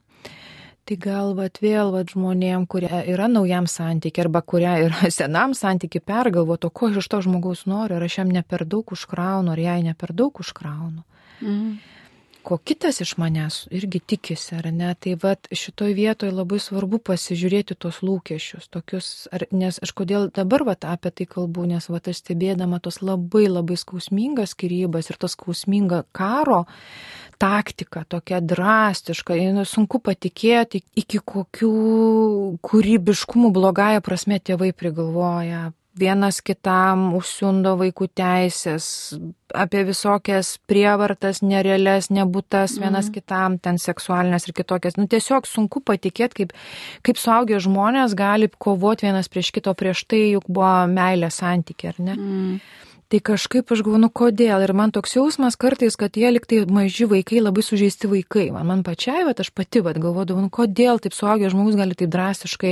[0.83, 6.03] Tai gal vat vėl vat žmonėm, kurie yra naujam santykiai arba kurie yra senam santykiai
[6.03, 9.63] pergalvoto, ko aš iš to žmogaus noriu, ar aš jam ne per daug užkraunu, ar
[9.63, 11.05] jai ne per daug užkraunu.
[11.39, 11.73] Mm.
[12.43, 14.89] Ko kitas iš manęs irgi tikisi, ar ne?
[14.99, 20.65] Tai vad šitoj vietoje labai svarbu pasižiūrėti tos lūkesčius, tokius, ar, nes aš kodėl dabar
[20.67, 25.37] vat apie tai kalbu, nes vat aš stebėdama tos labai labai skausmingas skirybas ir tos
[25.37, 26.65] skausmingą karo,
[27.39, 31.71] taktika tokia drastiška, nu, sunku patikėti, iki kokių
[32.63, 35.71] kūrybiškumų blogąją prasme tėvai prigalvoja.
[35.93, 38.85] Vienas kitam užsiundo vaikų teisės,
[39.53, 43.13] apie visokias prievartas, nerealias, nebūtas, vienas mm.
[43.13, 44.97] kitam, ten seksualinės ir kitokias.
[44.97, 46.55] Nu, tiesiog sunku patikėti, kaip,
[47.05, 52.01] kaip suaugę žmonės gali kovoti vienas prieš kito, prieš tai juk buvo meilė santykiai, ar
[52.09, 52.17] ne?
[52.17, 52.57] Mm.
[53.13, 54.63] Tai kažkaip aš galvoju, nu kodėl.
[54.65, 58.47] Ir man toks jausmas kartais, kad jie liktai maži vaikai, labai sužeisti vaikai.
[58.55, 62.09] Man, man pačiai, bet aš pati, bet galvodavau, nu kodėl taip suaugęs žmogus gali taip
[62.09, 62.71] drastiškai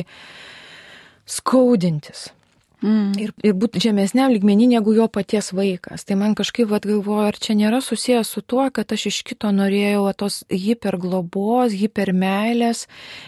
[1.30, 2.32] skaudintis.
[2.82, 3.12] Mm.
[3.22, 6.02] Ir, ir būti žemesniam lygmenį negu jo paties vaikas.
[6.08, 9.52] Tai man kažkaip vad galvoju, ar čia nėra susijęs su tuo, kad aš iš kito
[9.54, 12.88] norėjau tos hiperglobos, hipermeilės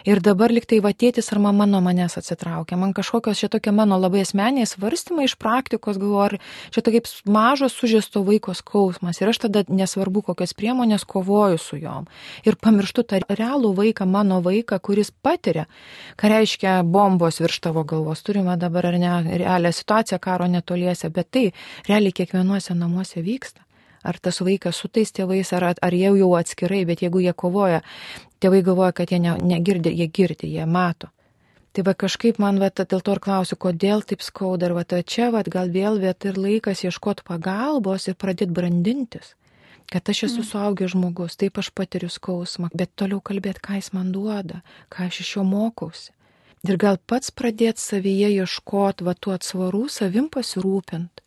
[0.09, 2.79] ir dabar liktai vatėtis ar mama nuo manęs atsitraukia.
[2.81, 7.77] Man kažkokios čia tokie mano labai asmeniai svarstymai iš praktikos, galvoju, ar čia tokia mažos
[7.77, 9.21] sužesto vaiko skausmas.
[9.21, 12.09] Ir aš tada nesvarbu, kokias priemonės kovoju su juom.
[12.41, 15.69] Ir pamirštu tą realų vaiką, mano vaiką, kuris patiria,
[16.17, 18.25] ką reiškia bombos virš tavo galvos.
[18.25, 19.13] Turime dabar ar ne
[19.43, 21.45] realią situaciją karo netoliese, bet tai
[21.89, 23.61] realiai kiekvienuose namuose vyksta.
[24.03, 27.79] Ar tas vaikas su tais tėvais, ar, ar jie jau atskirai, bet jeigu jie kovoja,
[28.43, 31.07] tėvai galvoja, kad jie ne, negirdi, jie girdi, jie mato.
[31.73, 35.31] Tai va kažkaip man va, dėl to ir klausiu, kodėl taip skauda, ar va čia
[35.33, 39.33] va gal vėl vieta ir laikas ieškoti pagalbos ir pradėti brandintis.
[39.89, 40.49] Kad aš esu mm.
[40.51, 44.61] suaugęs žmogus, taip aš patiriu skausmą, bet toliau kalbėti, ką jis man duoda,
[44.93, 46.11] ką aš iš jo mokausi.
[46.63, 51.19] Ir gal pats pradėti savyje ieškoti va tų atsvarų, savim pasirūpint,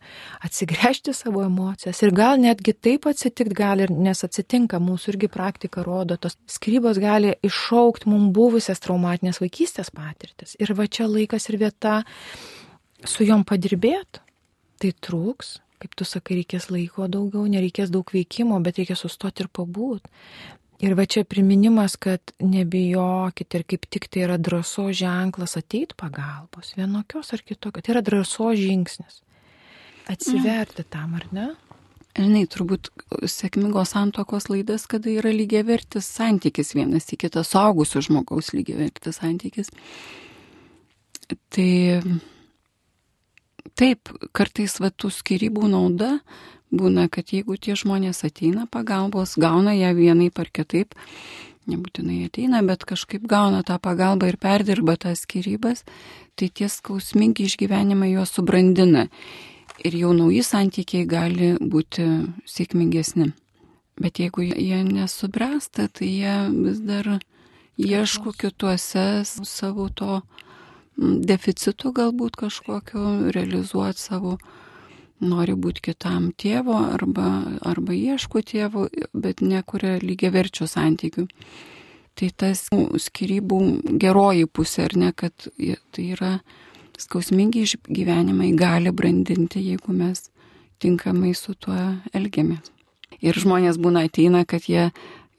[0.47, 2.01] atsigręžti savo emocijas.
[2.07, 7.35] Ir gal netgi taip atsitikti gali, nes atsitinka, mūsų irgi praktika rodo, tos skrybos gali
[7.45, 10.57] iššaukti mums buvusias traumatinės vaikystės patirtis.
[10.57, 11.99] Ir va čia laikas ir vieta
[13.05, 14.25] su jom padirbėti.
[14.81, 19.53] Tai trūks, kaip tu sakai, reikės laiko daugiau, nereikės daug veikimo, bet reikia sustoti ir
[19.53, 20.09] pabūt.
[20.85, 26.75] Ir va čia priminimas, kad nebijokit ir kaip tik tai yra drąso ženklas ateit pagalbos,
[26.77, 27.87] vienokios ar kitokios.
[27.87, 29.23] Tai yra drąso žingsnis.
[30.07, 30.91] Atsiverti mm.
[30.93, 31.47] tam, ar ne?
[32.17, 32.89] Žinai, turbūt
[33.29, 39.73] sėkmingos santokos laidas, kada yra lygiavertis santykis vienas į kitą, saugusių žmogaus lygiavertis santykis.
[41.53, 41.73] Tai
[43.77, 46.17] taip, kartais va tų skirybų nauda
[46.75, 50.97] būna, kad jeigu tie žmonės ateina pagalbos, gauna ją vienai par kitaip,
[51.71, 55.85] nebūtinai ateina, bet kažkaip gauna tą pagalbą ir perdirba tas skirybas,
[56.39, 59.07] tai tie skausmingi išgyvenimai juos subrandina.
[59.85, 62.07] Ir jau nauji santykiai gali būti
[62.49, 63.33] sėkmingesni.
[64.01, 67.19] Bet jeigu jie nesubręsta, tai jie vis dar
[67.77, 70.23] ieško kituose savo to
[70.97, 74.37] deficitų galbūt kažkokio, realizuoti savo
[75.21, 81.27] nori būti kitam tėvo arba, arba ieško tėvo, bet nekuria lygiai verčių santykių.
[82.17, 83.59] Tai tas skirybų
[84.01, 85.49] geroji pusė, ar ne, kad
[85.93, 86.39] tai yra
[86.97, 90.31] skausmingi išgyvenimai gali brandinti, jeigu mes
[90.81, 91.77] tinkamai su tuo
[92.17, 92.73] elgiamės.
[93.21, 94.91] Ir žmonės būna ateina, kad jie,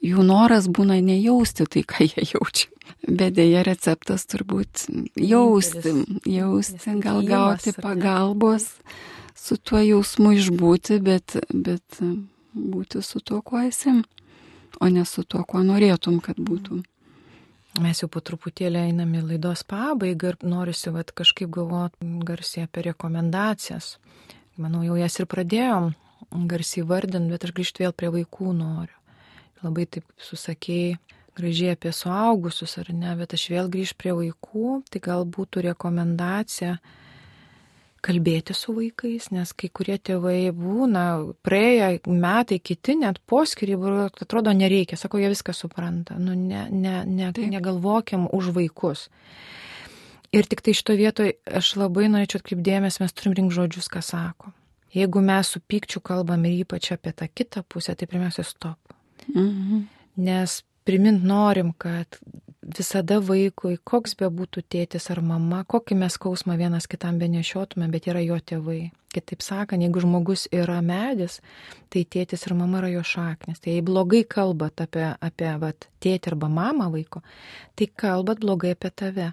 [0.04, 2.68] jų noras būna nejausti tai, ką jie jaučia.
[3.08, 5.92] Bet dėja receptas turbūt jausti,
[6.28, 8.70] jausti, gal gauti pagalbos.
[9.38, 12.00] Su tuo jausmu išbūti, bet, bet
[12.52, 13.94] būti su tuo, kuo esi,
[14.80, 16.82] o ne su tuo, kuo norėtum, kad būtų.
[17.78, 22.88] Mes jau po truputėlį einame į laidos pabaigą ir norisi vat, kažkaip galvoti garsiai apie
[22.88, 23.96] rekomendacijas.
[24.58, 25.92] Manau, jau jas ir pradėjom
[26.50, 28.97] garsiai vardinti, bet aš grįžti vėl prie vaikų noriu.
[29.64, 30.98] Labai taip susakėjai
[31.38, 36.78] gražiai apie suaugusius ar ne, bet aš vėl grįžtu prie vaikų, tai gal būtų rekomendacija
[38.04, 41.04] kalbėti su vaikais, nes kai kurie tėvai būna
[41.46, 47.00] praėję metai, kiti net po skirybų, atrodo, nereikia, sako, jie viską supranta, nu, ne, ne,
[47.06, 49.08] ne, negalvokiam už vaikus.
[50.34, 54.52] Ir tik tai šito vietoje aš labai norėčiau atkreipdėmės, mes turim rink žodžius, ką sako.
[54.94, 58.97] Jeigu mes su pykčiu kalbam ir ypač apie tą kitą pusę, tai pirmiausia, stop.
[59.34, 59.86] Mhm.
[60.16, 62.18] Nes primint norim, kad
[62.76, 68.08] visada vaikui, koks be būtų tėtis ar mama, kokį mes skausmą vienas kitam benešiotume, bet
[68.10, 68.90] yra jo tėvai.
[69.14, 71.38] Kitaip sakant, jeigu žmogus yra medis,
[71.88, 73.60] tai tėtis ir mama yra jo šaknis.
[73.64, 77.24] Tai jei blogai kalbat apie, apie vat, tėtį arba mamą vaiko,
[77.76, 79.32] tai kalbat blogai apie tave.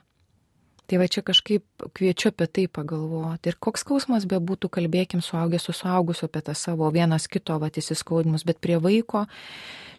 [0.85, 3.49] Tai va čia kažkaip kviečiu apie tai pagalvoti.
[3.49, 7.79] Ir koks skausmas be būtų, kalbėkim suaugęs su suaugusiu apie tą savo vienas kito vat
[7.81, 9.25] įsiskaudimus, bet prie vaiko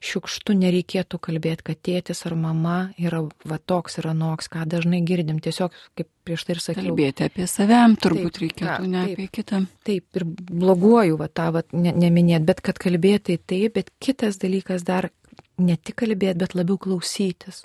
[0.07, 5.41] šiukštų nereikėtų kalbėti, kad tėtis ar mama yra va toks ir anoks, ką dažnai girdim.
[5.43, 6.89] Tiesiog, kaip prieš tai ir sakiau.
[6.91, 9.63] Kalbėti apie save turbūt taip, reikėtų, ką, ne taip, apie kitą.
[9.89, 14.87] Taip, ir bloguoju va tą va, ne, neminėt, bet kad kalbėti taip, bet kitas dalykas
[14.87, 15.11] dar
[15.59, 17.65] ne tik kalbėti, bet labiau klausytis.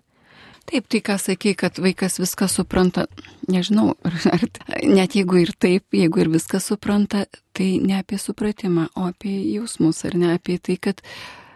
[0.71, 3.03] Taip, tai ką sakai, kad vaikas viską supranta,
[3.51, 3.91] nežinau,
[4.34, 4.43] ar,
[4.88, 10.05] net jeigu ir taip, jeigu ir viską supranta, tai ne apie supratimą, o apie jausmus,
[10.07, 11.03] ar ne apie tai, kad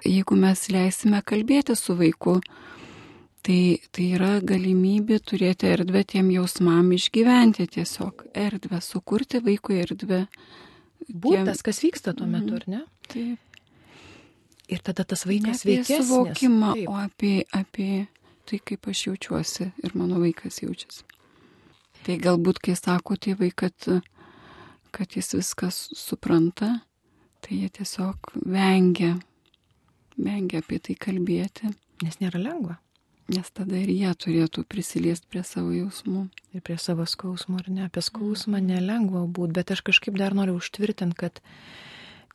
[0.04, 2.42] jeigu mes leisime kalbėti su vaiku,
[3.46, 3.60] tai,
[3.96, 10.26] tai yra galimybė turėti erdvę tiem jausmam išgyventi tiesiog erdvę, sukurti vaikui erdvę.
[11.08, 12.84] Būtas, kas vyksta tuo metu, ar ne?
[13.08, 13.40] Taip.
[14.66, 16.02] Ir tada tas vaikas veikia.
[16.02, 16.90] Suvokimą, Taip.
[16.90, 18.08] o apie, apie
[18.46, 21.04] tai, kaip aš jaučiuosi ir mano vaikas jaučiasi.
[22.06, 23.74] Tai galbūt, kai sako tėvai, kad
[24.96, 26.80] kad jis viskas supranta,
[27.44, 29.18] tai jie tiesiog vengia,
[30.16, 31.74] vengia apie tai kalbėti.
[32.04, 32.78] Nes nėra lengva.
[33.32, 36.26] Nes tada ir jie turėtų prisiliesti prie savo jausmų.
[36.56, 37.88] Ir prie savo skausmo, ar ne?
[37.88, 41.42] Apie skausmą nelengva būti, bet aš kažkaip dar noriu užtvirtinti, kad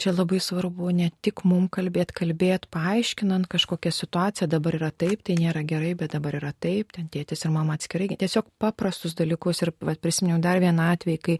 [0.01, 5.37] čia labai svarbu ne tik mum kalbėti, kalbėti, paaiškinant kažkokią situaciją, dabar yra taip, tai
[5.41, 8.09] nėra gerai, bet dabar yra taip, ten tėtis ir mama atskirai.
[8.21, 11.39] Tiesiog paprastus dalykus ir vat, prisiminiau dar vieną atvejį, kai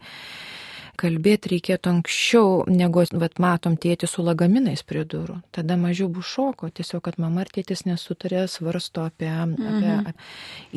[1.01, 5.39] kalbėti reikėtų anksčiau, negu vat, matom tėtį su lagaminais prie durų.
[5.55, 10.11] Tada mažiau bus šoko, tiesiog, kad mama ir tėtis nesutarė, svarsto apie, apie mhm.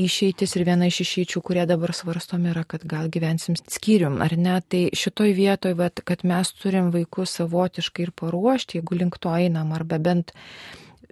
[0.06, 4.56] išeitis ir viena iš išeičių, kurie dabar svarstom yra, kad gal gyvensim skyrium, ar ne.
[4.68, 9.74] Tai šitoj vietoj, vat, kad mes turim vaikus savotiškai ir paruošti, jeigu link to einam,
[9.76, 10.32] arba bent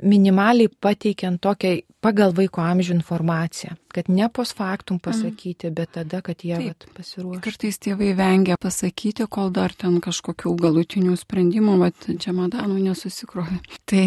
[0.03, 5.05] minimaliai pateikiant tokią pagal vaiko amžių informaciją, kad ne pos faktum mhm.
[5.07, 7.42] pasakyti, bet tada, kad jie vat, pasiruoštų.
[7.44, 13.61] Kartais tėvai vengia pasakyti, kol dar ten kažkokių galutinių sprendimų, bet čia madanų nesusikrovė.
[13.88, 14.05] Tai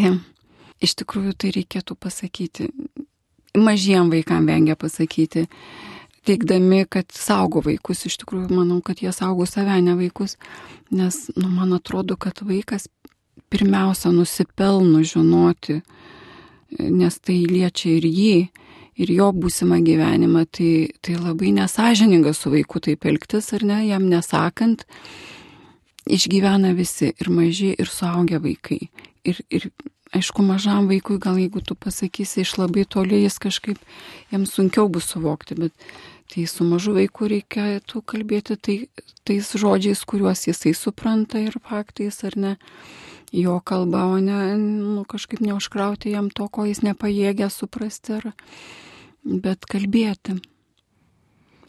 [0.83, 2.69] iš tikrųjų tai reikėtų pasakyti.
[3.55, 5.45] Mažiem vaikam vengia pasakyti
[6.25, 8.05] teikdami, kad saugo vaikus.
[8.09, 10.35] Iš tikrųjų, manau, kad jie saugo save, ne vaikus.
[10.93, 12.89] Nes, nu, man atrodo, kad vaikas
[13.49, 15.79] pirmiausia nusipelno žinoti,
[16.79, 18.37] nes tai liečia ir jį,
[19.01, 20.71] ir jo būsimą gyvenimą, tai,
[21.03, 24.85] tai labai nesažininga su vaiku taip elgtis, ar ne, jam nesakant,
[26.05, 28.87] išgyvena visi, ir maži, ir suaugę vaikai.
[29.25, 29.69] Ir, ir
[30.15, 33.79] aišku, mažam vaikui, gal jeigu tu pasakysi iš labai toli, jis kažkaip,
[34.31, 35.73] jam sunkiau bus suvokti, bet
[36.31, 38.77] tai su mažu vaiku reikėtų kalbėti tai,
[39.27, 42.53] tais žodžiais, kuriuos jisai supranta ir faktais, ar ne
[43.36, 48.31] jo kalba, o ne nu, kažkaip neužkrauti jam to, ko jis nepajėgia suprasti, ar,
[49.23, 50.39] bet kalbėti.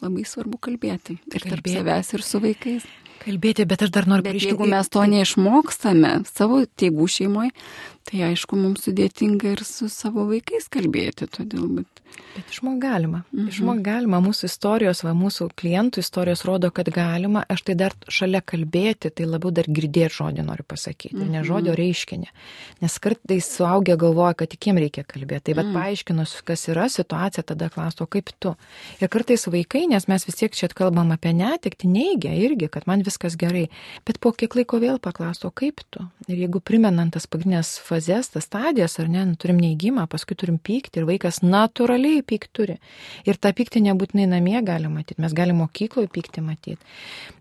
[0.01, 1.17] Labai svarbu kalbėti.
[1.17, 1.51] Ir kalbėti.
[1.51, 2.87] tarp savęs, ir su vaikais.
[3.17, 4.51] Kalbėti, bet aš dar noriu grįžti.
[4.53, 7.51] Jeigu mes to neišmokstame savo tėvų šeimoje,
[8.09, 11.29] tai aišku, mums sudėtinga ir su savo vaikais kalbėti.
[11.37, 11.97] Todėl, bet
[12.35, 13.23] Bet išmok galima.
[13.33, 13.47] Mhm.
[13.49, 14.19] Išmok galima.
[14.21, 17.41] Mūsų istorijos, va, mūsų klientų istorijos rodo, kad galima.
[17.49, 21.17] Aš tai dar šalia kalbėti, tai labiau dar girdėti žodį noriu pasakyti.
[21.17, 21.31] Mhm.
[21.33, 22.29] Ne žodžio reiškinį.
[22.83, 25.49] Nes kartais suaugę galvoja, kad tik jiem reikia kalbėti.
[25.49, 25.73] Tai mhm.
[25.77, 28.53] paaiškinus, kas yra situacija, tada klausto, kaip tu.
[29.01, 33.01] Ir kartais vaikai, nes mes vis tiek čia kalbam apie netikti, neigia irgi, kad man
[33.07, 33.67] viskas gerai.
[34.05, 36.05] Bet po kiek laiko vėl paklausto, kaip tu.
[36.27, 40.61] Ir jeigu primenant tas pagrindinės fazės, tas stadijas, ar ne, nu, turim neįgymą, paskui turim
[40.61, 42.77] pykti ir vaikas natūraliai natūraliai pykt turi.
[43.27, 46.77] Ir tą pyktį nebūtinai namie gali matyti, mes galime mokykloje pyktį matyti.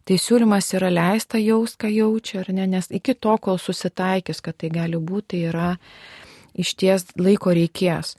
[0.07, 4.57] Tai siūlymas yra leista jaus, ką jaučia, ar ne, nes iki to, kol susitaikys, kad
[4.57, 5.73] tai gali būti, tai yra
[6.57, 8.17] iš ties laiko reikės.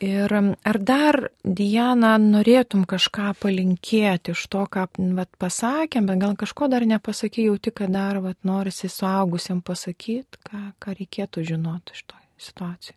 [0.00, 4.86] Ir ar dar, Diana, norėtum kažką palinkėti iš to, ką
[5.18, 10.62] vat, pasakėm, bet gal kažko dar nepasakė, jauti, kad dar vat, norisi suaugusiam pasakyti, ką,
[10.80, 12.96] ką reikėtų žinoti iš to situacijų.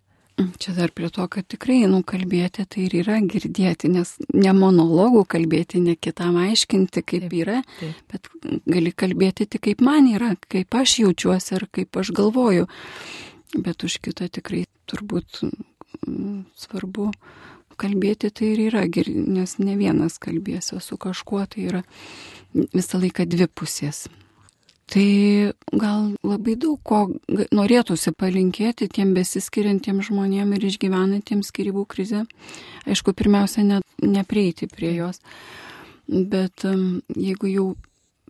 [0.58, 5.26] Čia dar prie to, kad tikrai, nu, kalbėti tai ir yra girdėti, nes ne monologų
[5.30, 7.99] kalbėti, ne kitam aiškinti, kaip taip, yra, taip.
[8.10, 8.32] bet
[8.66, 12.66] gali kalbėti tik kaip man yra, kaip aš jaučiuosi ir kaip aš galvoju.
[13.54, 15.68] Bet už kitą tikrai turbūt mm,
[16.60, 17.12] svarbu
[17.80, 21.82] kalbėti tai ir yra, nes ne vienas kalbėsiu su kažkuo, tai yra
[22.54, 24.06] visą laiką dvi pusės.
[24.93, 25.06] Tai
[25.72, 27.06] gal labai daug ko
[27.56, 32.26] norėtųsi palinkėti tiem besiskiriantiem žmonėm ir išgyvenantiem skirybų krizę.
[32.86, 35.24] Aišku, pirmiausia, ne, neprieiti prie jos.
[36.06, 36.66] Bet
[37.16, 37.68] jeigu jau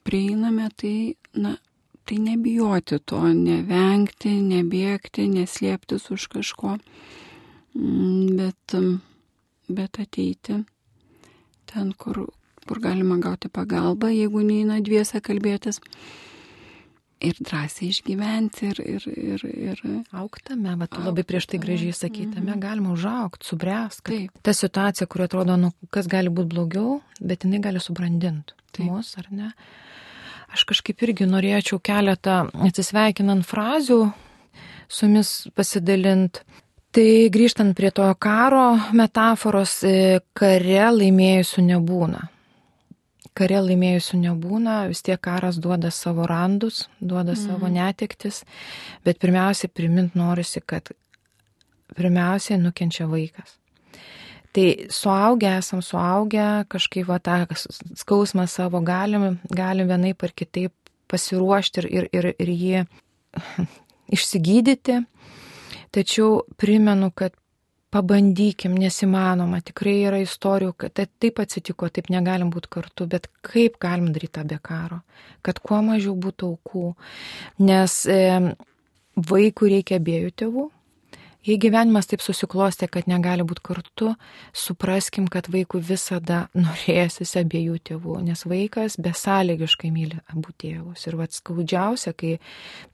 [0.06, 1.58] prieiname, tai, na,
[2.06, 6.78] tai nebijoti to, nevengti, nebėgti, neslėptis už kažko,
[7.74, 9.02] bet, um,
[9.68, 10.60] bet ateiti
[11.66, 12.26] ten, kur,
[12.68, 15.82] kur galima gauti pagalbą, jeigu neina dviese kalbėtis
[17.24, 19.84] ir drąsiai išgyventi ir, ir, ir, ir
[20.20, 22.60] auktame, bet tu labai prieš tai gražiai sakytame, mm -hmm.
[22.60, 24.04] galima užaukti, subręsti.
[24.04, 24.42] Taip.
[24.42, 29.28] Ta situacija, kuri atrodo, nu, kas gali būti blogiau, bet jinai gali subrandinti mus, ar
[29.32, 29.52] ne?
[30.54, 34.12] Aš kažkaip irgi norėčiau keletą atsisveikinant frazių
[34.88, 36.44] su jumis pasidalint.
[36.94, 42.28] Tai grįžtant prie to karo metaforos, e, kare laimėjusių nebūna
[43.38, 47.42] kare laimėjusių nebūna, vis tiek karas duoda savo randus, duoda mm.
[47.42, 48.44] savo netektis,
[49.06, 50.94] bet pirmiausiai primint norisi, kad
[51.98, 53.58] pirmiausiai nukenčia vaikas.
[54.54, 57.40] Tai suaugę esam suaugę, kažkaip va tą
[57.98, 60.74] skausmą savo galim, galim vienaip ar kitaip
[61.10, 62.84] pasiruošti ir, ir, ir, ir jį
[64.18, 65.02] išsigydyti.
[65.94, 67.36] Tačiau primenu, kad
[67.94, 73.78] pabandykim, nesimanoma, tikrai yra istorijų, kad tai taip atsitiko, taip negalim būti kartu, bet kaip
[73.84, 75.04] galim daryti tą be karo,
[75.46, 76.86] kad kuo mažiau būtų aukų,
[77.70, 78.24] nes e,
[79.30, 80.66] vaikų reikia abiejų tėvų,
[81.44, 84.14] Jei gyvenimas taip susiklostė, kad negali būti kartu,
[84.56, 91.04] supraskim, kad vaikui visada norėsis abiejų tėvų, nes vaikas besąlygiškai myli abu tėvus.
[91.10, 92.38] Ir vad skaudžiausia, kai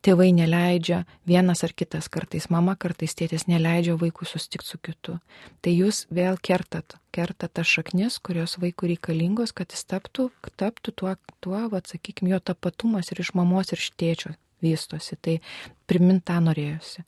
[0.01, 5.19] tėvai neleidžia, vienas ar kitas kartais, mama kartais tėtis neleidžia vaikui susitikti su kitu.
[5.61, 11.17] Tai jūs vėl kertat, kertat tas šaknis, kurios vaikui reikalingos, kad jis taptų, taptų tuo,
[11.45, 14.33] tuo vad sakykime, jo tapatumas ir iš mamos ir iš tėčio
[14.65, 15.21] vystosi.
[15.21, 15.37] Tai
[15.85, 17.05] primint tą norėjusi.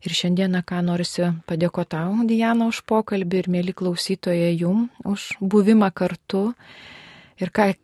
[0.00, 5.90] Ir šiandieną, ką norisi padėkoti tau, Diana, už pokalbį ir mėly klausytojai jum už buvimą
[5.92, 6.54] kartu.
[7.40, 7.74] Ir ką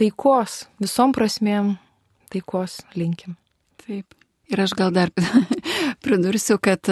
[0.00, 1.74] taikos, visom prasmėm
[2.32, 3.36] taikos linkim.
[3.84, 4.16] Taip.
[4.50, 5.12] Ir aš gal dar
[6.04, 6.88] pridursiu, kad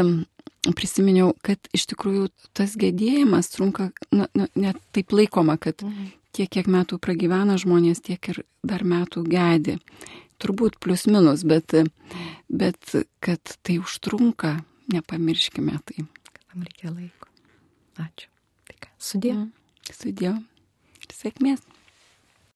[0.76, 6.12] prisiminiau, kad iš tikrųjų tas gedėjimas trunka, na, na, net taip laikoma, kad mhm.
[6.36, 9.78] tiek, kiek metų pragyvena žmonės, tiek ir dar metų gedi
[10.42, 11.74] turbūt plius minus, bet,
[12.48, 14.58] bet kad tai užtrunka,
[14.92, 16.06] nepamirškime tai.
[16.48, 17.30] Tam reikia laiko.
[18.02, 18.30] Ačiū.
[18.68, 19.34] Tai ką, sudė.
[19.34, 19.50] Mm,
[19.92, 20.32] sudė.
[21.02, 21.64] Ir sėkmės.